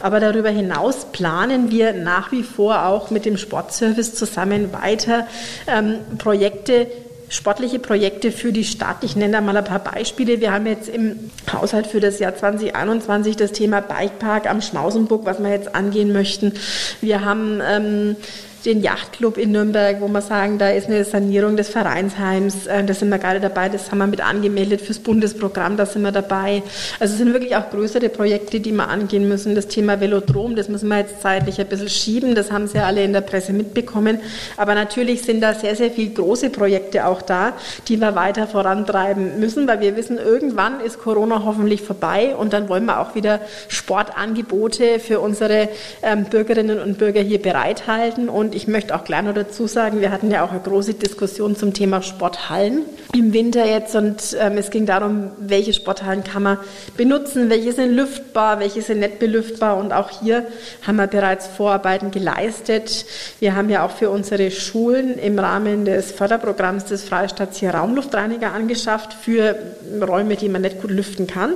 Aber 0.00 0.20
darüber 0.20 0.50
hinaus 0.50 1.06
planen 1.12 1.70
wir 1.70 1.92
nach 1.92 2.32
wie 2.32 2.42
vor 2.42 2.86
auch 2.86 3.10
mit 3.10 3.24
dem 3.24 3.36
Sportservice 3.36 4.14
zusammen 4.14 4.72
weiter 4.72 5.26
ähm, 5.66 5.96
Projekte 6.18 6.86
sportliche 7.28 7.78
Projekte 7.78 8.32
für 8.32 8.52
die 8.52 8.64
Stadt. 8.64 9.04
Ich 9.04 9.16
nenne 9.16 9.34
da 9.34 9.40
mal 9.40 9.56
ein 9.56 9.64
paar 9.64 9.80
Beispiele. 9.80 10.40
Wir 10.40 10.52
haben 10.52 10.66
jetzt 10.66 10.88
im 10.88 11.30
Haushalt 11.52 11.86
für 11.86 12.00
das 12.00 12.18
Jahr 12.18 12.34
2021 12.34 13.36
das 13.36 13.52
Thema 13.52 13.80
Bikepark 13.80 14.48
am 14.48 14.62
Schmausenburg, 14.62 15.24
was 15.24 15.42
wir 15.42 15.50
jetzt 15.50 15.74
angehen 15.74 16.12
möchten. 16.12 16.54
Wir 17.00 17.24
haben 17.24 17.60
ähm, 17.62 18.16
den 18.64 18.82
Yachtclub 18.82 19.38
in 19.38 19.52
Nürnberg, 19.52 20.00
wo 20.00 20.08
wir 20.08 20.20
sagen, 20.20 20.58
da 20.58 20.70
ist 20.70 20.88
eine 20.88 21.04
Sanierung 21.04 21.56
des 21.56 21.68
Vereinsheims. 21.68 22.66
Äh, 22.66 22.84
da 22.84 22.94
sind 22.94 23.08
wir 23.08 23.18
gerade 23.18 23.40
dabei. 23.40 23.68
Das 23.68 23.90
haben 23.90 23.98
wir 23.98 24.06
mit 24.06 24.20
angemeldet 24.20 24.80
fürs 24.80 24.98
Bundesprogramm. 24.98 25.76
Da 25.76 25.86
sind 25.86 26.02
wir 26.02 26.12
dabei. 26.12 26.62
Also 26.98 27.12
es 27.12 27.18
sind 27.18 27.32
wirklich 27.32 27.56
auch 27.56 27.70
größere 27.70 28.08
Projekte, 28.08 28.60
die 28.60 28.72
wir 28.72 28.88
angehen 28.88 29.28
müssen. 29.28 29.54
Das 29.54 29.68
Thema 29.68 30.00
Velodrom, 30.00 30.56
das 30.56 30.68
müssen 30.68 30.88
wir 30.88 30.98
jetzt 30.98 31.22
zeitlich 31.22 31.60
ein 31.60 31.66
bisschen 31.66 31.88
schieben. 31.88 32.34
Das 32.34 32.50
haben 32.50 32.66
Sie 32.66 32.78
ja 32.78 32.84
alle 32.84 33.02
in 33.02 33.12
der 33.12 33.20
Presse 33.20 33.52
mitbekommen. 33.52 34.20
Aber 34.56 34.74
natürlich 34.74 35.22
sind 35.22 35.40
da 35.40 35.54
sehr, 35.54 35.76
sehr 35.76 35.90
viele 35.90 36.10
große 36.10 36.50
Projekte 36.50 37.06
auch 37.06 37.22
da, 37.22 37.52
die 37.88 37.98
wir 38.00 38.14
weiter 38.14 38.46
vorantreiben 38.46 39.38
müssen, 39.40 39.66
weil 39.68 39.80
wir 39.80 39.96
wissen, 39.96 40.18
irgendwann 40.18 40.80
ist 40.80 40.98
Corona 40.98 41.42
hoffentlich 41.44 41.82
vorbei 41.82 42.34
und 42.36 42.52
dann 42.52 42.68
wollen 42.68 42.84
wir 42.86 43.00
auch 43.00 43.14
wieder 43.14 43.40
Sportangebote 43.68 45.00
für 45.00 45.20
unsere 45.20 45.68
ähm, 46.02 46.24
Bürgerinnen 46.24 46.80
und 46.80 46.98
Bürger 46.98 47.20
hier 47.20 47.40
bereithalten 47.40 48.28
und 48.28 48.47
und 48.48 48.54
ich 48.54 48.66
möchte 48.66 48.94
auch 48.94 49.04
gleich 49.04 49.22
noch 49.24 49.34
dazu 49.34 49.66
sagen, 49.66 50.00
wir 50.00 50.10
hatten 50.10 50.30
ja 50.30 50.42
auch 50.42 50.52
eine 50.52 50.60
große 50.60 50.94
Diskussion 50.94 51.54
zum 51.54 51.74
Thema 51.74 52.00
Sporthallen 52.00 52.86
im 53.14 53.34
Winter 53.34 53.66
jetzt. 53.66 53.94
Und 53.94 54.34
ähm, 54.40 54.56
es 54.56 54.70
ging 54.70 54.86
darum, 54.86 55.32
welche 55.38 55.74
Sporthallen 55.74 56.24
kann 56.24 56.42
man 56.42 56.58
benutzen, 56.96 57.50
welche 57.50 57.72
sind 57.72 57.94
lüftbar, 57.94 58.58
welche 58.58 58.80
sind 58.80 59.00
nicht 59.00 59.18
belüftbar. 59.18 59.76
Und 59.76 59.92
auch 59.92 60.08
hier 60.08 60.46
haben 60.86 60.96
wir 60.96 61.08
bereits 61.08 61.46
Vorarbeiten 61.46 62.10
geleistet. 62.10 63.04
Wir 63.38 63.54
haben 63.54 63.68
ja 63.68 63.84
auch 63.84 63.90
für 63.90 64.08
unsere 64.08 64.50
Schulen 64.50 65.18
im 65.18 65.38
Rahmen 65.38 65.84
des 65.84 66.12
Förderprogramms 66.12 66.86
des 66.86 67.04
Freistaats 67.04 67.58
hier 67.58 67.74
Raumluftreiniger 67.74 68.54
angeschafft 68.54 69.12
für 69.12 69.56
Räume, 70.00 70.36
die 70.36 70.48
man 70.48 70.62
nicht 70.62 70.80
gut 70.80 70.90
lüften 70.90 71.26
kann. 71.26 71.52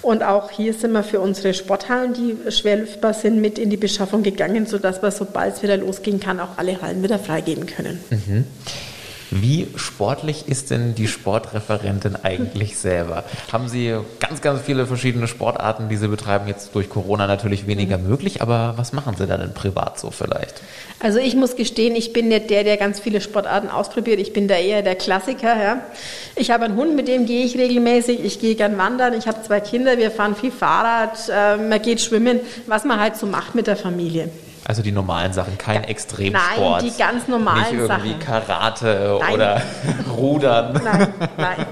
Und 0.00 0.22
auch 0.22 0.50
hier 0.50 0.72
sind 0.72 0.92
wir 0.92 1.02
für 1.02 1.20
unsere 1.20 1.52
Sporthallen, 1.52 2.14
die 2.14 2.50
schwer 2.50 2.78
lüftbar 2.78 3.12
sind, 3.12 3.40
mit 3.40 3.58
in 3.58 3.68
die 3.68 3.76
Beschaffung 3.76 4.22
gegangen, 4.22 4.64
sodass 4.66 5.02
wir, 5.02 5.10
sobald 5.10 5.56
es 5.56 5.62
wieder 5.62 5.76
losging, 5.76 6.21
kann, 6.22 6.40
auch 6.40 6.56
alle 6.58 6.80
Hallen 6.80 7.02
wieder 7.02 7.18
freigeben 7.18 7.66
können. 7.66 8.00
Mhm. 8.10 8.44
Wie 9.34 9.68
sportlich 9.76 10.46
ist 10.46 10.70
denn 10.70 10.94
die 10.94 11.08
Sportreferentin 11.08 12.16
eigentlich 12.22 12.76
selber? 12.76 13.24
Haben 13.50 13.66
Sie 13.66 13.96
ganz, 14.20 14.42
ganz 14.42 14.60
viele 14.60 14.86
verschiedene 14.86 15.26
Sportarten, 15.26 15.88
die 15.88 15.96
Sie 15.96 16.08
betreiben, 16.08 16.48
jetzt 16.48 16.74
durch 16.74 16.90
Corona 16.90 17.26
natürlich 17.26 17.66
weniger 17.66 17.96
mhm. 17.96 18.08
möglich, 18.08 18.42
aber 18.42 18.74
was 18.76 18.92
machen 18.92 19.14
Sie 19.16 19.26
dann 19.26 19.40
denn 19.40 19.54
privat 19.54 19.98
so 19.98 20.10
vielleicht? 20.10 20.60
Also 21.00 21.18
ich 21.18 21.34
muss 21.34 21.56
gestehen, 21.56 21.96
ich 21.96 22.12
bin 22.12 22.28
nicht 22.28 22.50
der, 22.50 22.62
der 22.62 22.76
ganz 22.76 23.00
viele 23.00 23.22
Sportarten 23.22 23.70
ausprobiert. 23.70 24.20
Ich 24.20 24.34
bin 24.34 24.48
da 24.48 24.56
eher 24.56 24.82
der 24.82 24.96
Klassiker. 24.96 25.56
Ja. 25.56 25.80
Ich 26.36 26.50
habe 26.50 26.66
einen 26.66 26.76
Hund, 26.76 26.94
mit 26.94 27.08
dem 27.08 27.24
gehe 27.24 27.46
ich 27.46 27.56
regelmäßig. 27.56 28.22
Ich 28.22 28.38
gehe 28.38 28.54
gern 28.54 28.76
wandern. 28.76 29.14
Ich 29.14 29.26
habe 29.26 29.42
zwei 29.42 29.60
Kinder. 29.60 29.96
Wir 29.96 30.10
fahren 30.10 30.36
viel 30.36 30.52
Fahrrad. 30.52 31.30
Äh, 31.30 31.56
man 31.56 31.80
geht 31.80 32.02
schwimmen, 32.02 32.40
was 32.66 32.84
man 32.84 33.00
halt 33.00 33.16
so 33.16 33.26
macht 33.26 33.54
mit 33.54 33.66
der 33.66 33.76
Familie. 33.76 34.28
Also 34.64 34.82
die 34.82 34.92
normalen 34.92 35.32
Sachen, 35.32 35.58
kein 35.58 35.82
Extremsport. 35.82 36.82
Nein, 36.82 36.92
die 36.92 36.96
ganz 36.96 37.26
normalen 37.26 37.60
Nicht 37.62 37.72
irgendwie 37.72 38.10
Sachen. 38.10 38.18
Karate 38.20 39.18
nein. 39.20 39.34
oder 39.34 39.62
Rudern. 40.16 40.80
Nein, 40.84 41.14
nein, 41.36 41.66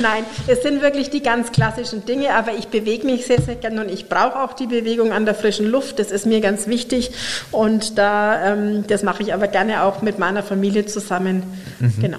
nein. 0.00 0.24
Es 0.46 0.62
sind 0.62 0.82
wirklich 0.82 1.08
die 1.08 1.22
ganz 1.22 1.52
klassischen 1.52 2.04
Dinge, 2.04 2.34
aber 2.34 2.52
ich 2.52 2.68
bewege 2.68 3.06
mich 3.06 3.26
sehr, 3.26 3.40
sehr 3.40 3.54
gerne 3.54 3.80
und 3.80 3.90
ich 3.90 4.10
brauche 4.10 4.42
auch 4.42 4.52
die 4.52 4.66
Bewegung 4.66 5.12
an 5.12 5.24
der 5.24 5.34
frischen 5.34 5.66
Luft. 5.66 5.98
Das 5.98 6.10
ist 6.10 6.26
mir 6.26 6.42
ganz 6.42 6.66
wichtig 6.66 7.12
und 7.50 7.96
da, 7.96 8.52
ähm, 8.52 8.86
das 8.86 9.02
mache 9.02 9.22
ich 9.22 9.32
aber 9.32 9.48
gerne 9.48 9.82
auch 9.82 10.02
mit 10.02 10.18
meiner 10.18 10.42
Familie 10.42 10.84
zusammen. 10.84 11.44
Mhm. 11.78 11.94
Genau. 11.98 12.18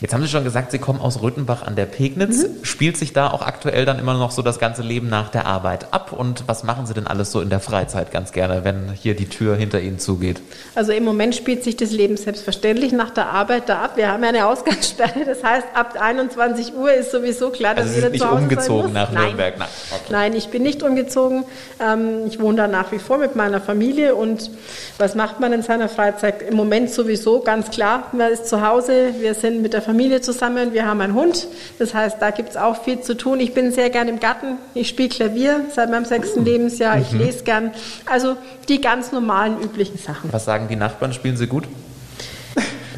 Jetzt 0.00 0.14
haben 0.14 0.22
Sie 0.22 0.28
schon 0.28 0.44
gesagt, 0.44 0.70
Sie 0.70 0.78
kommen 0.78 1.00
aus 1.00 1.22
Röthenbach 1.22 1.66
an 1.66 1.74
der 1.74 1.86
Pegnitz. 1.86 2.44
Mhm. 2.44 2.64
Spielt 2.64 2.96
sich 2.96 3.12
da 3.12 3.30
auch 3.30 3.42
aktuell 3.42 3.84
dann 3.84 3.98
immer 3.98 4.14
noch 4.14 4.30
so 4.30 4.42
das 4.42 4.58
ganze 4.58 4.82
Leben 4.82 5.08
nach 5.08 5.28
der 5.28 5.46
Arbeit 5.46 5.92
ab? 5.92 6.12
Und 6.12 6.44
was 6.46 6.62
machen 6.62 6.86
Sie 6.86 6.94
denn 6.94 7.06
alles 7.06 7.32
so 7.32 7.40
in 7.40 7.50
der 7.50 7.60
Freizeit 7.60 8.12
ganz 8.12 8.32
gerne, 8.32 8.64
wenn 8.64 8.92
hier 8.92 9.16
die 9.16 9.28
Tür 9.28 9.56
hinter 9.56 9.80
Ihnen 9.80 9.98
zugeht? 9.98 10.40
Also 10.74 10.92
im 10.92 11.04
Moment 11.04 11.34
spielt 11.34 11.64
sich 11.64 11.76
das 11.76 11.90
Leben 11.90 12.16
selbstverständlich 12.16 12.92
nach 12.92 13.10
der 13.10 13.30
Arbeit 13.30 13.68
da 13.68 13.82
ab. 13.82 13.96
Wir 13.96 14.12
haben 14.12 14.22
ja 14.22 14.28
eine 14.28 14.46
Ausgangssperre, 14.46 15.24
das 15.24 15.42
heißt 15.42 15.66
ab 15.74 15.96
21 15.98 16.74
Uhr 16.74 16.92
ist 16.92 17.10
sowieso 17.10 17.50
klar, 17.50 17.74
dass 17.74 17.86
also 17.86 17.94
Sie 17.94 18.00
jeder 18.00 18.10
nicht 18.10 18.24
umgezogen 18.24 18.92
nach 18.92 19.10
Nein. 19.10 19.24
Nürnberg? 19.24 19.58
Nein. 19.58 19.68
Okay. 19.90 20.12
Nein, 20.12 20.32
ich 20.34 20.48
bin 20.48 20.62
nicht 20.62 20.82
umgezogen. 20.82 21.44
Ähm, 21.80 22.26
ich 22.28 22.38
wohne 22.40 22.58
da 22.58 22.68
nach 22.68 22.92
wie 22.92 22.98
vor 22.98 23.18
mit 23.18 23.34
meiner 23.34 23.60
Familie 23.60 24.14
und 24.14 24.50
was 24.98 25.14
macht 25.14 25.40
man 25.40 25.52
in 25.52 25.62
seiner 25.62 25.88
Freizeit? 25.88 26.42
Im 26.42 26.56
Moment 26.56 26.90
sowieso 26.90 27.40
ganz 27.40 27.70
klar, 27.70 28.04
man 28.12 28.30
ist 28.32 28.46
zu 28.46 28.66
Hause, 28.66 29.14
wir 29.18 29.34
sind 29.34 29.62
mit 29.62 29.72
der 29.72 29.82
Familie 29.88 30.20
zusammen. 30.20 30.74
Wir 30.74 30.84
haben 30.84 31.00
einen 31.00 31.14
Hund, 31.14 31.48
das 31.78 31.94
heißt, 31.94 32.18
da 32.20 32.30
gibt 32.30 32.50
es 32.50 32.58
auch 32.58 32.84
viel 32.84 33.00
zu 33.00 33.16
tun. 33.16 33.40
Ich 33.40 33.54
bin 33.54 33.72
sehr 33.72 33.88
gern 33.88 34.06
im 34.06 34.20
Garten. 34.20 34.58
Ich 34.74 34.90
spiele 34.90 35.08
Klavier 35.08 35.64
seit 35.74 35.90
meinem 35.90 36.04
sechsten 36.04 36.44
Lebensjahr. 36.44 36.98
Ich 36.98 37.10
mhm. 37.12 37.20
lese 37.20 37.42
gern. 37.42 37.70
Also 38.04 38.36
die 38.68 38.82
ganz 38.82 39.12
normalen, 39.12 39.58
üblichen 39.62 39.96
Sachen. 39.96 40.30
Was 40.30 40.44
sagen 40.44 40.68
die 40.68 40.76
Nachbarn? 40.76 41.14
Spielen 41.14 41.38
sie 41.38 41.46
gut? 41.46 41.64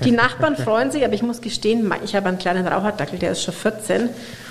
Die 0.04 0.11
Nachbarn 0.11 0.56
freuen 0.56 0.90
sich, 0.90 1.04
aber 1.04 1.14
ich 1.14 1.23
muss 1.23 1.40
gestehen, 1.40 1.94
ich 2.02 2.16
habe 2.16 2.28
einen 2.28 2.38
kleinen 2.38 2.66
Raucherdackel, 2.66 3.20
der 3.20 3.32
ist 3.32 3.44
schon 3.44 3.54
14 3.54 4.09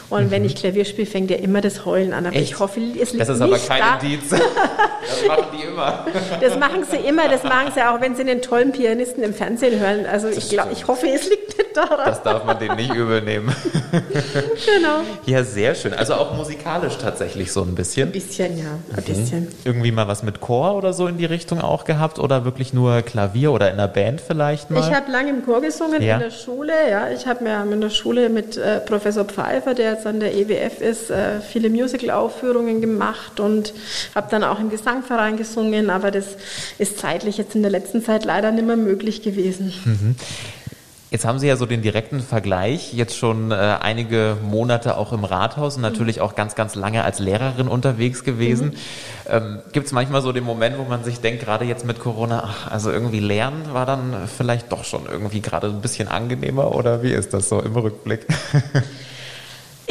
und 0.09 0.25
mhm. 0.25 0.31
wenn 0.31 0.45
ich 0.45 0.55
Klavier 0.55 0.85
spiele, 0.85 1.07
fängt 1.07 1.29
er 1.29 1.39
immer 1.39 1.61
das 1.61 1.85
Heulen 1.85 2.13
an. 2.13 2.25
Aber 2.25 2.35
Echt? 2.35 2.51
ich 2.51 2.59
hoffe, 2.59 2.79
es 2.79 3.11
liegt 3.11 3.21
Das 3.21 3.29
ist 3.29 3.41
aber 3.41 3.59
kein 3.59 3.81
da. 3.81 3.99
Indiz. 3.99 4.29
das 4.29 5.27
machen 5.27 5.45
die 5.53 5.63
immer. 5.65 6.05
Das 6.41 6.57
machen 6.57 6.83
sie 6.89 6.97
immer. 6.97 7.27
Das 7.27 7.43
machen 7.43 7.71
sie 7.75 7.81
auch, 7.81 8.01
wenn 8.01 8.15
sie 8.15 8.21
einen 8.21 8.41
tollen 8.41 8.71
Pianisten 8.71 9.23
im 9.23 9.33
Fernsehen 9.33 9.79
hören. 9.79 10.05
Also 10.07 10.27
ich, 10.29 10.49
glaub, 10.49 10.71
ich 10.71 10.87
hoffe, 10.87 11.07
es 11.07 11.29
liegt 11.29 11.57
nicht 11.57 11.77
daran. 11.77 12.05
Das 12.05 12.23
darf 12.23 12.43
man 12.43 12.57
denen 12.57 12.75
nicht 12.77 12.93
übel 12.93 13.21
nehmen. 13.21 13.53
genau. 13.91 15.01
Ja, 15.25 15.43
sehr 15.43 15.75
schön. 15.75 15.93
Also 15.93 16.15
auch 16.15 16.35
musikalisch 16.35 16.97
tatsächlich 16.97 17.51
so 17.51 17.61
ein 17.61 17.75
bisschen. 17.75 18.09
Ein 18.09 18.11
bisschen, 18.11 18.57
ja. 18.57 18.79
Ein 18.95 18.95
mhm. 18.95 19.03
bisschen. 19.03 19.47
Irgendwie 19.63 19.91
mal 19.91 20.07
was 20.07 20.23
mit 20.23 20.41
Chor 20.41 20.75
oder 20.75 20.93
so 20.93 21.05
in 21.05 21.17
die 21.17 21.25
Richtung 21.25 21.61
auch 21.61 21.85
gehabt 21.85 22.17
oder 22.17 22.45
wirklich 22.45 22.73
nur 22.73 23.03
Klavier 23.03 23.51
oder 23.51 23.67
in 23.67 23.73
einer 23.73 23.87
Band 23.87 24.21
vielleicht 24.21 24.71
mal? 24.71 24.79
Ich 24.79 24.91
habe 24.91 25.11
lange 25.11 25.29
im 25.29 25.45
Chor 25.45 25.61
gesungen 25.61 26.01
ja. 26.01 26.15
in 26.15 26.21
der 26.21 26.31
Schule. 26.31 26.73
Ja, 26.89 27.09
ich 27.09 27.27
habe 27.27 27.43
mir 27.43 27.61
in 27.71 27.81
der 27.81 27.91
Schule 27.91 28.29
mit 28.29 28.57
äh, 28.57 28.79
Professor 28.79 29.25
Pfeiffer, 29.25 29.75
der 29.75 29.98
jetzt 29.99 30.07
an 30.07 30.19
der 30.19 30.33
EWF 30.33 30.79
ist, 30.79 31.09
äh, 31.09 31.41
viele 31.41 31.69
Musical-Aufführungen 31.69 32.79
gemacht 32.81 33.39
und 33.39 33.73
habe 34.15 34.27
dann 34.31 34.43
auch 34.43 34.59
im 34.59 34.69
Gesangverein 34.69 35.37
gesungen, 35.37 35.89
aber 35.89 36.09
das 36.11 36.37
ist 36.77 36.99
zeitlich 36.99 37.37
jetzt 37.37 37.55
in 37.55 37.61
der 37.61 37.71
letzten 37.71 38.03
Zeit 38.03 38.23
leider 38.23 38.51
nicht 38.51 38.65
mehr 38.65 38.77
möglich 38.77 39.21
gewesen. 39.21 39.73
Mhm. 39.83 40.15
Jetzt 41.11 41.25
haben 41.25 41.39
Sie 41.39 41.47
ja 41.47 41.55
so 41.55 41.65
den 41.65 41.81
direkten 41.81 42.19
Vergleich, 42.19 42.93
jetzt 42.93 43.17
schon 43.17 43.51
äh, 43.51 43.55
einige 43.55 44.37
Monate 44.43 44.95
auch 44.95 45.11
im 45.11 45.23
Rathaus 45.23 45.75
und 45.75 45.81
natürlich 45.81 46.17
mhm. 46.17 46.21
auch 46.21 46.35
ganz, 46.35 46.53
ganz 46.53 46.75
lange 46.75 47.03
als 47.03 47.19
Lehrerin 47.19 47.67
unterwegs 47.67 48.23
gewesen. 48.23 48.67
Mhm. 48.67 48.73
Ähm, 49.27 49.59
Gibt 49.73 49.87
es 49.87 49.91
manchmal 49.91 50.21
so 50.21 50.31
den 50.31 50.43
Moment, 50.43 50.77
wo 50.77 50.83
man 50.83 51.03
sich 51.03 51.19
denkt, 51.19 51.43
gerade 51.43 51.65
jetzt 51.65 51.83
mit 51.83 51.99
Corona, 51.99 52.43
ach, 52.45 52.71
also 52.71 52.91
irgendwie 52.91 53.19
lernen 53.19 53.73
war 53.73 53.87
dann 53.87 54.29
vielleicht 54.37 54.71
doch 54.71 54.83
schon 54.83 55.07
irgendwie 55.11 55.41
gerade 55.41 55.67
ein 55.67 55.81
bisschen 55.81 56.07
angenehmer 56.07 56.75
oder 56.75 57.01
wie 57.01 57.11
ist 57.11 57.33
das 57.33 57.49
so 57.49 57.59
im 57.59 57.75
Rückblick? 57.75 58.27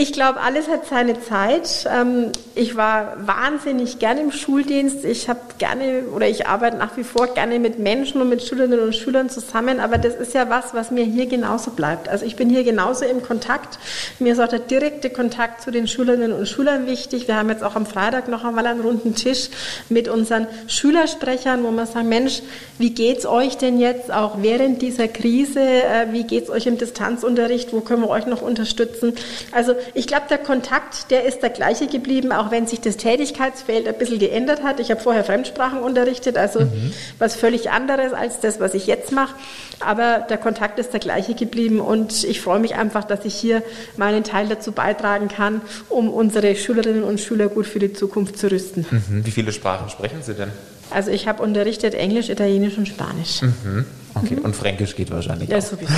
Ich 0.00 0.12
glaube, 0.12 0.38
alles 0.38 0.68
hat 0.68 0.86
seine 0.86 1.20
Zeit. 1.20 1.84
Ähm, 1.92 2.30
ich 2.54 2.76
war 2.76 3.16
wahnsinnig 3.26 3.98
gerne 3.98 4.20
im 4.20 4.30
Schuldienst. 4.30 5.04
Ich 5.04 5.28
habe 5.28 5.40
gerne 5.58 6.04
oder 6.14 6.28
ich 6.28 6.46
arbeite 6.46 6.76
nach 6.76 6.96
wie 6.96 7.02
vor 7.02 7.26
gerne 7.34 7.58
mit 7.58 7.80
Menschen 7.80 8.20
und 8.20 8.28
mit 8.28 8.44
Schülerinnen 8.44 8.78
und 8.78 8.94
Schülern 8.94 9.28
zusammen. 9.28 9.80
Aber 9.80 9.98
das 9.98 10.14
ist 10.14 10.34
ja 10.34 10.48
was, 10.48 10.72
was 10.72 10.92
mir 10.92 11.02
hier 11.02 11.26
genauso 11.26 11.72
bleibt. 11.72 12.08
Also 12.08 12.26
ich 12.26 12.36
bin 12.36 12.48
hier 12.48 12.62
genauso 12.62 13.06
im 13.06 13.24
Kontakt. 13.24 13.80
Mir 14.20 14.34
ist 14.34 14.38
auch 14.38 14.46
der 14.46 14.60
direkte 14.60 15.10
Kontakt 15.10 15.62
zu 15.62 15.72
den 15.72 15.88
Schülerinnen 15.88 16.32
und 16.32 16.46
Schülern 16.46 16.86
wichtig. 16.86 17.26
Wir 17.26 17.34
haben 17.34 17.48
jetzt 17.48 17.64
auch 17.64 17.74
am 17.74 17.84
Freitag 17.84 18.28
noch 18.28 18.44
einmal 18.44 18.68
einen 18.68 18.82
runden 18.82 19.16
Tisch 19.16 19.48
mit 19.88 20.06
unseren 20.06 20.46
Schülersprechern, 20.68 21.64
wo 21.64 21.72
man 21.72 21.88
sagt, 21.88 22.06
Mensch, 22.06 22.42
wie 22.78 22.90
geht's 22.90 23.26
euch 23.26 23.56
denn 23.56 23.80
jetzt 23.80 24.12
auch 24.12 24.42
während 24.42 24.80
dieser 24.80 25.08
Krise? 25.08 25.58
Äh, 25.58 26.12
wie 26.12 26.22
geht's 26.22 26.50
euch 26.50 26.68
im 26.68 26.78
Distanzunterricht? 26.78 27.72
Wo 27.72 27.80
können 27.80 28.02
wir 28.02 28.10
euch 28.10 28.26
noch 28.26 28.42
unterstützen? 28.42 29.14
Also 29.50 29.74
ich 29.94 30.06
glaube, 30.06 30.26
der 30.28 30.38
Kontakt, 30.38 31.10
der 31.10 31.24
ist 31.24 31.42
der 31.42 31.50
gleiche 31.50 31.86
geblieben, 31.86 32.32
auch 32.32 32.50
wenn 32.50 32.66
sich 32.66 32.80
das 32.80 32.96
Tätigkeitsfeld 32.96 33.88
ein 33.88 33.96
bisschen 33.96 34.18
geändert 34.18 34.62
hat. 34.62 34.80
Ich 34.80 34.90
habe 34.90 35.00
vorher 35.00 35.24
Fremdsprachen 35.24 35.80
unterrichtet, 35.80 36.36
also 36.36 36.60
mhm. 36.60 36.92
was 37.18 37.36
völlig 37.36 37.70
anderes 37.70 38.12
als 38.12 38.40
das, 38.40 38.60
was 38.60 38.74
ich 38.74 38.86
jetzt 38.86 39.12
mache. 39.12 39.34
Aber 39.80 40.26
der 40.28 40.38
Kontakt 40.38 40.78
ist 40.78 40.92
der 40.92 41.00
gleiche 41.00 41.34
geblieben 41.34 41.80
und 41.80 42.24
ich 42.24 42.40
freue 42.40 42.58
mich 42.58 42.74
einfach, 42.74 43.04
dass 43.04 43.24
ich 43.24 43.34
hier 43.34 43.62
meinen 43.96 44.24
Teil 44.24 44.48
dazu 44.48 44.72
beitragen 44.72 45.28
kann, 45.28 45.60
um 45.88 46.10
unsere 46.10 46.56
Schülerinnen 46.56 47.04
und 47.04 47.20
Schüler 47.20 47.48
gut 47.48 47.66
für 47.66 47.78
die 47.78 47.92
Zukunft 47.92 48.38
zu 48.38 48.50
rüsten. 48.50 48.86
Mhm. 48.90 49.24
Wie 49.24 49.30
viele 49.30 49.52
Sprachen 49.52 49.88
sprechen 49.88 50.22
Sie 50.22 50.34
denn? 50.34 50.50
Also 50.90 51.10
ich 51.10 51.28
habe 51.28 51.42
unterrichtet 51.42 51.94
Englisch, 51.94 52.30
Italienisch 52.30 52.78
und 52.78 52.88
Spanisch. 52.88 53.42
Mhm. 53.42 53.84
Okay, 54.14 54.36
und 54.42 54.56
Fränkisch 54.56 54.96
geht 54.96 55.10
wahrscheinlich 55.10 55.48
ja, 55.48 55.58
auch. 55.58 55.62
sowieso. 55.62 55.92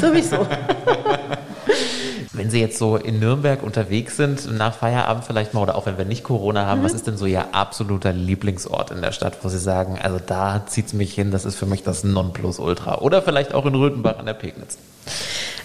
sowieso. 0.00 0.46
Wenn 2.34 2.50
Sie 2.50 2.60
jetzt 2.60 2.78
so 2.78 2.96
in 2.96 3.20
Nürnberg 3.20 3.62
unterwegs 3.62 4.16
sind, 4.16 4.50
nach 4.56 4.74
Feierabend 4.74 5.24
vielleicht 5.24 5.52
mal, 5.52 5.60
oder 5.60 5.74
auch 5.74 5.84
wenn 5.84 5.98
wir 5.98 6.06
nicht 6.06 6.24
Corona 6.24 6.64
haben, 6.64 6.80
mhm. 6.80 6.84
was 6.84 6.94
ist 6.94 7.06
denn 7.06 7.18
so 7.18 7.26
Ihr 7.26 7.54
absoluter 7.54 8.12
Lieblingsort 8.12 8.90
in 8.90 9.02
der 9.02 9.12
Stadt, 9.12 9.38
wo 9.42 9.48
Sie 9.50 9.58
sagen, 9.58 9.98
also 10.02 10.18
da 10.24 10.64
zieht 10.66 10.86
es 10.86 10.92
mich 10.94 11.14
hin, 11.14 11.30
das 11.30 11.44
ist 11.44 11.56
für 11.56 11.66
mich 11.66 11.82
das 11.82 12.04
Nonplusultra? 12.04 12.98
Oder 12.98 13.20
vielleicht 13.20 13.52
auch 13.52 13.66
in 13.66 13.74
Röthenbach 13.74 14.18
an 14.18 14.26
der 14.26 14.34
Pegnitz? 14.34 14.78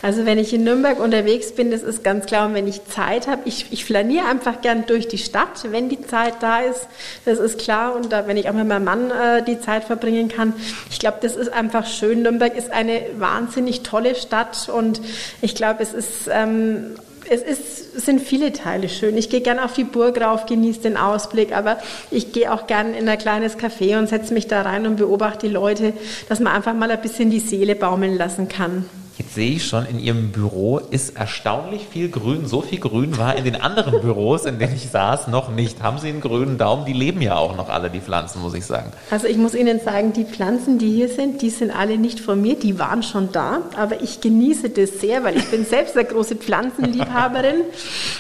Also 0.02 0.26
wenn 0.26 0.38
ich 0.38 0.54
in 0.54 0.64
Nürnberg 0.64 1.00
unterwegs 1.00 1.54
bin, 1.54 1.72
das 1.72 1.84
ist 1.84 2.04
ganz 2.04 2.26
klar. 2.26 2.48
Und 2.48 2.54
wenn 2.54 2.68
ich 2.68 2.86
Zeit 2.86 3.28
habe, 3.28 3.42
ich, 3.46 3.68
ich 3.72 3.86
flaniere 3.86 4.26
einfach 4.28 4.62
gern 4.62 4.86
durch 4.86 5.08
die 5.08 5.18
Stadt, 5.18 5.72
wenn 5.72 5.90
die 5.90 6.02
Zeit 6.02 6.36
da 6.42 6.60
ist. 6.60 6.88
Das 7.26 7.40
ist 7.40 7.60
klar. 7.60 7.96
Und 7.96 8.12
da, 8.12 8.28
wenn 8.28 8.38
ich 8.38 8.50
auch 8.50 8.54
mit 8.54 8.68
meinem 8.68 8.84
Mann 8.84 9.12
äh, 9.12 9.44
die 9.44 9.60
Zeit 9.60 9.84
verbringen 9.84 10.30
kann. 10.30 10.54
Ich 10.90 11.00
glaube, 11.00 11.18
das 11.22 11.36
ist 11.36 11.52
einfach 11.52 11.88
schön. 11.88 12.22
Nürnberg 12.22 12.56
ist 12.56 12.72
eine 12.72 13.02
wahnsinnig 13.18 13.84
tolle 13.84 14.16
Stadt. 14.16 14.70
Und 14.70 15.02
ich 15.42 15.56
glaube, 15.56 15.84
es 15.84 15.94
ist... 15.94 16.30
Ähm, 16.30 16.96
es, 17.30 17.42
ist, 17.42 17.96
es 17.96 18.06
sind 18.06 18.22
viele 18.22 18.54
Teile 18.54 18.90
schön. 18.90 19.18
Ich 19.18 19.30
gehe 19.30 19.42
gerne 19.42 19.66
auf 19.66 19.74
die 19.74 19.84
Burg 19.84 20.22
rauf, 20.22 20.46
genieße 20.46 20.82
den 20.82 20.98
Ausblick, 20.98 21.56
aber 21.56 21.78
ich 22.12 22.32
gehe 22.32 22.52
auch 22.52 22.68
gerne 22.68 22.98
in 22.98 23.08
ein 23.10 23.18
kleines 23.18 23.58
Café 23.58 23.98
und 23.98 24.08
setze 24.08 24.34
mich 24.34 24.48
da 24.48 24.62
rein 24.62 24.88
und 24.88 24.98
beobachte 24.98 25.48
die 25.48 25.54
Leute, 25.54 25.94
dass 26.30 26.40
man 26.40 26.54
einfach 26.54 26.74
mal 26.74 26.90
ein 26.90 27.02
bisschen 27.02 27.30
die 27.30 27.40
Seele 27.40 27.76
baumeln 27.76 28.18
lassen 28.18 28.48
kann. 28.48 28.86
Jetzt 29.18 29.34
sehe 29.34 29.54
ich 29.54 29.66
schon, 29.66 29.88
in 29.88 30.00
Ihrem 30.00 30.32
Büro 30.32 30.78
ist 30.78 31.18
erstaunlich 31.18 31.88
viel 31.92 32.10
Grün. 32.10 32.46
So 32.46 32.62
viel 32.62 32.80
Grün 32.80 33.18
war 33.18 33.36
in 33.36 33.46
den 33.46 33.56
anderen 33.56 34.00
Büros, 34.02 34.46
in 34.46 34.60
denen 34.60 34.76
ich 34.76 34.90
saß, 34.92 35.28
noch 35.28 35.50
nicht. 35.50 35.82
Haben 35.82 35.98
Sie 35.98 36.10
einen 36.10 36.22
grünen 36.22 36.60
Daumen? 36.60 36.86
Die 36.86 36.94
leben 36.94 37.24
ja 37.24 37.36
auch 37.36 37.56
noch 37.56 37.70
alle, 37.70 37.90
die 37.90 38.00
Pflanzen, 38.00 38.44
muss 38.44 38.54
ich 38.54 38.68
sagen. 38.68 38.92
Also 39.10 39.26
ich 39.26 39.38
muss 39.38 39.56
Ihnen 39.56 39.80
sagen, 39.80 40.14
die 40.14 40.24
Pflanzen, 40.24 40.78
die 40.78 40.92
hier 40.92 41.10
sind, 41.10 41.42
die 41.42 41.50
sind 41.50 41.72
alle 41.72 41.98
nicht 41.98 42.20
von 42.20 42.40
mir. 42.40 42.60
Die 42.60 42.78
waren 42.78 43.02
schon 43.02 43.32
da. 43.32 43.62
Aber 43.76 44.02
ich 44.02 44.22
genieße 44.22 44.70
das 44.70 45.00
sehr, 45.00 45.24
weil 45.24 45.36
ich 45.36 45.48
bin 45.48 45.66
selbst 45.70 45.98
eine 45.98 46.06
große 46.06 46.36
Pflanzenliebhaberin. 46.36 47.62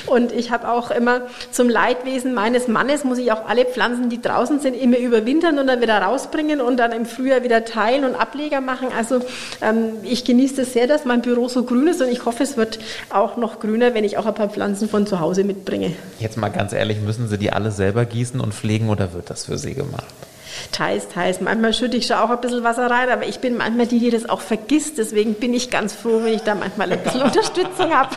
Und 0.07 0.31
ich 0.31 0.49
habe 0.49 0.67
auch 0.67 0.89
immer 0.89 1.21
zum 1.51 1.69
Leidwesen 1.69 2.33
meines 2.33 2.67
Mannes, 2.67 3.03
muss 3.03 3.19
ich 3.19 3.31
auch 3.31 3.47
alle 3.47 3.65
Pflanzen, 3.65 4.09
die 4.09 4.19
draußen 4.19 4.61
sind, 4.61 4.73
immer 4.73 4.97
überwintern 4.97 5.59
und 5.59 5.67
dann 5.67 5.79
wieder 5.79 6.01
rausbringen 6.01 6.59
und 6.59 6.77
dann 6.77 6.91
im 6.91 7.05
Frühjahr 7.05 7.43
wieder 7.43 7.65
teilen 7.65 8.03
und 8.03 8.15
Ableger 8.15 8.61
machen. 8.61 8.87
Also 8.97 9.19
ähm, 9.61 9.91
ich 10.01 10.25
genieße 10.25 10.55
das 10.55 10.73
sehr 10.73 10.86
dass 10.87 11.05
mein 11.05 11.21
Büro 11.21 11.47
so 11.47 11.63
grün 11.63 11.87
ist 11.87 12.01
und 12.01 12.09
ich 12.09 12.25
hoffe, 12.25 12.43
es 12.43 12.57
wird 12.57 12.79
auch 13.09 13.37
noch 13.37 13.59
grüner, 13.59 13.93
wenn 13.93 14.03
ich 14.03 14.17
auch 14.17 14.25
ein 14.25 14.33
paar 14.33 14.49
Pflanzen 14.49 14.89
von 14.89 15.05
zu 15.07 15.19
Hause 15.19 15.43
mitbringe. 15.43 15.93
Jetzt 16.19 16.37
mal 16.37 16.49
ganz 16.49 16.73
ehrlich, 16.73 16.99
müssen 17.01 17.27
Sie 17.27 17.37
die 17.37 17.51
alle 17.51 17.71
selber 17.71 18.05
gießen 18.05 18.39
und 18.39 18.53
pflegen 18.53 18.89
oder 18.89 19.13
wird 19.13 19.29
das 19.29 19.45
für 19.45 19.57
Sie 19.57 19.73
gemacht? 19.73 20.05
Teils, 20.71 21.07
teils. 21.09 21.41
Manchmal 21.41 21.73
schütte 21.73 21.97
ich 21.97 22.07
schon 22.07 22.17
auch 22.17 22.29
ein 22.29 22.41
bisschen 22.41 22.63
Wasser 22.63 22.89
rein, 22.89 23.09
aber 23.09 23.25
ich 23.25 23.39
bin 23.39 23.57
manchmal 23.57 23.87
die, 23.87 23.99
die 23.99 24.09
das 24.09 24.27
auch 24.27 24.41
vergisst. 24.41 24.97
Deswegen 24.97 25.35
bin 25.35 25.53
ich 25.53 25.69
ganz 25.69 25.93
froh, 25.93 26.21
wenn 26.23 26.33
ich 26.33 26.41
da 26.41 26.55
manchmal 26.55 26.91
ein 26.91 26.99
bisschen 26.99 27.21
Unterstützung 27.23 27.93
habe. 27.93 28.15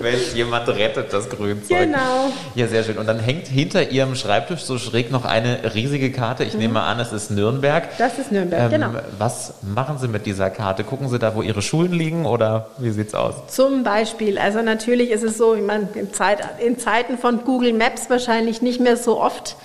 Wenn 0.00 0.14
jemand 0.34 0.68
rettet, 0.68 1.12
das 1.12 1.28
Grünzeug. 1.28 1.78
Genau. 1.78 2.32
Ja, 2.54 2.66
sehr 2.66 2.84
schön. 2.84 2.98
Und 2.98 3.06
dann 3.06 3.18
hängt 3.20 3.46
hinter 3.46 3.90
Ihrem 3.90 4.14
Schreibtisch 4.14 4.62
so 4.62 4.78
schräg 4.78 5.10
noch 5.10 5.24
eine 5.24 5.74
riesige 5.74 6.10
Karte. 6.12 6.44
Ich 6.44 6.54
nehme 6.54 6.80
an, 6.82 7.00
es 7.00 7.12
ist 7.12 7.30
Nürnberg. 7.30 7.88
Das 7.98 8.18
ist 8.18 8.32
Nürnberg, 8.32 8.64
Ähm, 8.64 8.70
genau. 8.70 8.90
Was 9.18 9.54
machen 9.62 9.98
Sie 9.98 10.08
mit 10.08 10.26
dieser 10.26 10.50
Karte? 10.50 10.84
Gucken 10.84 11.08
Sie 11.08 11.18
da, 11.18 11.34
wo 11.34 11.42
Ihre 11.42 11.62
Schulen 11.62 11.92
liegen 11.92 12.26
oder 12.26 12.68
wie 12.78 12.90
sieht's 12.90 13.14
aus? 13.14 13.34
Zum 13.48 13.82
Beispiel, 13.82 14.38
also 14.38 14.62
natürlich 14.62 15.10
ist 15.10 15.22
es 15.22 15.38
so, 15.38 15.54
ich 15.54 15.62
meine, 15.62 15.88
in, 15.94 16.12
Zeit, 16.12 16.40
in 16.64 16.78
Zeiten 16.78 17.18
von 17.18 17.44
Google 17.44 17.72
Maps 17.72 18.10
wahrscheinlich 18.10 18.62
nicht 18.62 18.80
mehr 18.80 18.96
so 18.96 19.20
oft, 19.20 19.56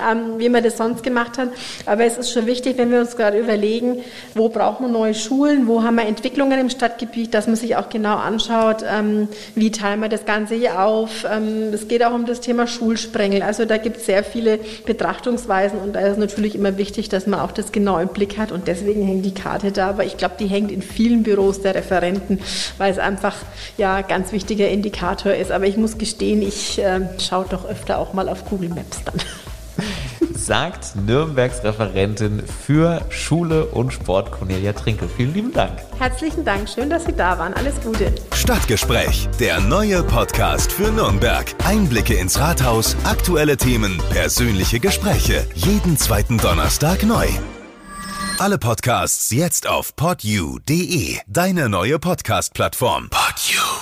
ähm, 0.00 0.38
wie 0.38 0.48
man 0.48 0.62
das 0.62 0.76
sonst 0.76 1.02
gemacht 1.02 1.38
hat. 1.38 1.48
Aber 1.86 2.04
es 2.04 2.18
ist 2.18 2.32
schon 2.32 2.46
wichtig, 2.46 2.78
wenn 2.78 2.90
wir 2.90 3.00
uns 3.00 3.16
gerade 3.16 3.38
überlegen, 3.38 3.98
wo 4.34 4.48
brauchen 4.48 4.86
wir 4.86 4.92
neue 4.92 5.14
Schulen, 5.14 5.66
wo 5.66 5.82
haben 5.82 5.96
wir 5.96 6.06
Entwicklungen 6.06 6.58
im 6.58 6.70
Stadtgebiet, 6.70 7.34
dass 7.34 7.46
man 7.46 7.56
sich 7.56 7.76
auch 7.76 7.88
genau 7.88 8.16
anschaut, 8.16 8.84
ähm, 8.88 9.28
wie 9.54 9.70
teilen 9.70 10.00
wir 10.00 10.08
das 10.08 10.24
Ganze 10.24 10.54
hier 10.54 10.82
auf. 10.82 11.26
Ähm, 11.30 11.72
es 11.72 11.88
geht 11.88 12.04
auch 12.04 12.14
um 12.14 12.26
das 12.26 12.40
Thema 12.40 12.66
Schulsprengel. 12.66 13.42
Also 13.42 13.64
da 13.64 13.76
gibt 13.76 13.98
es 13.98 14.06
sehr 14.06 14.24
viele 14.24 14.58
Betrachtungsweisen 14.86 15.78
und 15.78 15.94
da 15.94 16.00
ist 16.00 16.18
natürlich 16.18 16.54
immer 16.54 16.78
wichtig, 16.78 17.08
dass 17.08 17.26
man 17.26 17.40
auch 17.40 17.52
das 17.52 17.72
genau 17.72 17.98
im 17.98 18.08
Blick 18.08 18.38
hat 18.38 18.52
und 18.52 18.68
deswegen 18.68 19.06
hängt 19.06 19.24
die 19.24 19.34
Karte 19.34 19.72
da. 19.72 19.90
Aber 19.90 20.04
ich 20.04 20.16
glaube, 20.16 20.34
die 20.38 20.46
hängt 20.46 20.70
in 20.70 20.82
vielen 20.82 21.22
Büros 21.22 21.60
der 21.60 21.74
Referenten, 21.74 22.40
weil 22.78 22.90
es 22.90 22.98
einfach 22.98 23.36
ja 23.76 24.02
ganz 24.02 24.32
wichtiger 24.32 24.68
Indikator 24.68 25.32
ist. 25.32 25.52
Aber 25.52 25.66
ich 25.66 25.76
muss 25.76 25.98
gestehen, 25.98 26.42
ich 26.42 26.78
äh, 26.78 27.00
schaue 27.18 27.46
doch 27.48 27.68
öfter 27.68 27.98
auch 27.98 28.12
mal 28.12 28.28
auf 28.28 28.44
Google 28.44 28.70
Maps 28.70 29.02
dann. 29.04 29.20
Sagt 30.44 30.94
Nürnbergs 30.94 31.64
Referentin 31.64 32.42
für 32.66 33.00
Schule 33.08 33.64
und 33.64 33.94
Sport 33.94 34.30
Cornelia 34.30 34.74
Trinkel. 34.74 35.08
Vielen 35.08 35.32
lieben 35.32 35.52
Dank. 35.54 35.72
Herzlichen 35.98 36.44
Dank, 36.44 36.68
schön, 36.68 36.90
dass 36.90 37.06
Sie 37.06 37.14
da 37.14 37.38
waren. 37.38 37.54
Alles 37.54 37.80
Gute. 37.80 38.12
Stadtgespräch, 38.34 39.26
der 39.40 39.60
neue 39.60 40.02
Podcast 40.02 40.70
für 40.70 40.92
Nürnberg. 40.92 41.46
Einblicke 41.64 42.12
ins 42.12 42.38
Rathaus, 42.38 42.94
aktuelle 43.04 43.56
Themen, 43.56 43.96
persönliche 44.10 44.80
Gespräche. 44.80 45.46
Jeden 45.54 45.96
zweiten 45.96 46.36
Donnerstag 46.36 47.04
neu. 47.04 47.26
Alle 48.38 48.58
Podcasts 48.58 49.30
jetzt 49.30 49.66
auf 49.66 49.96
podyou.de, 49.96 51.20
deine 51.26 51.70
neue 51.70 51.98
Podcast-Plattform. 51.98 53.08
Podyou. 53.08 53.73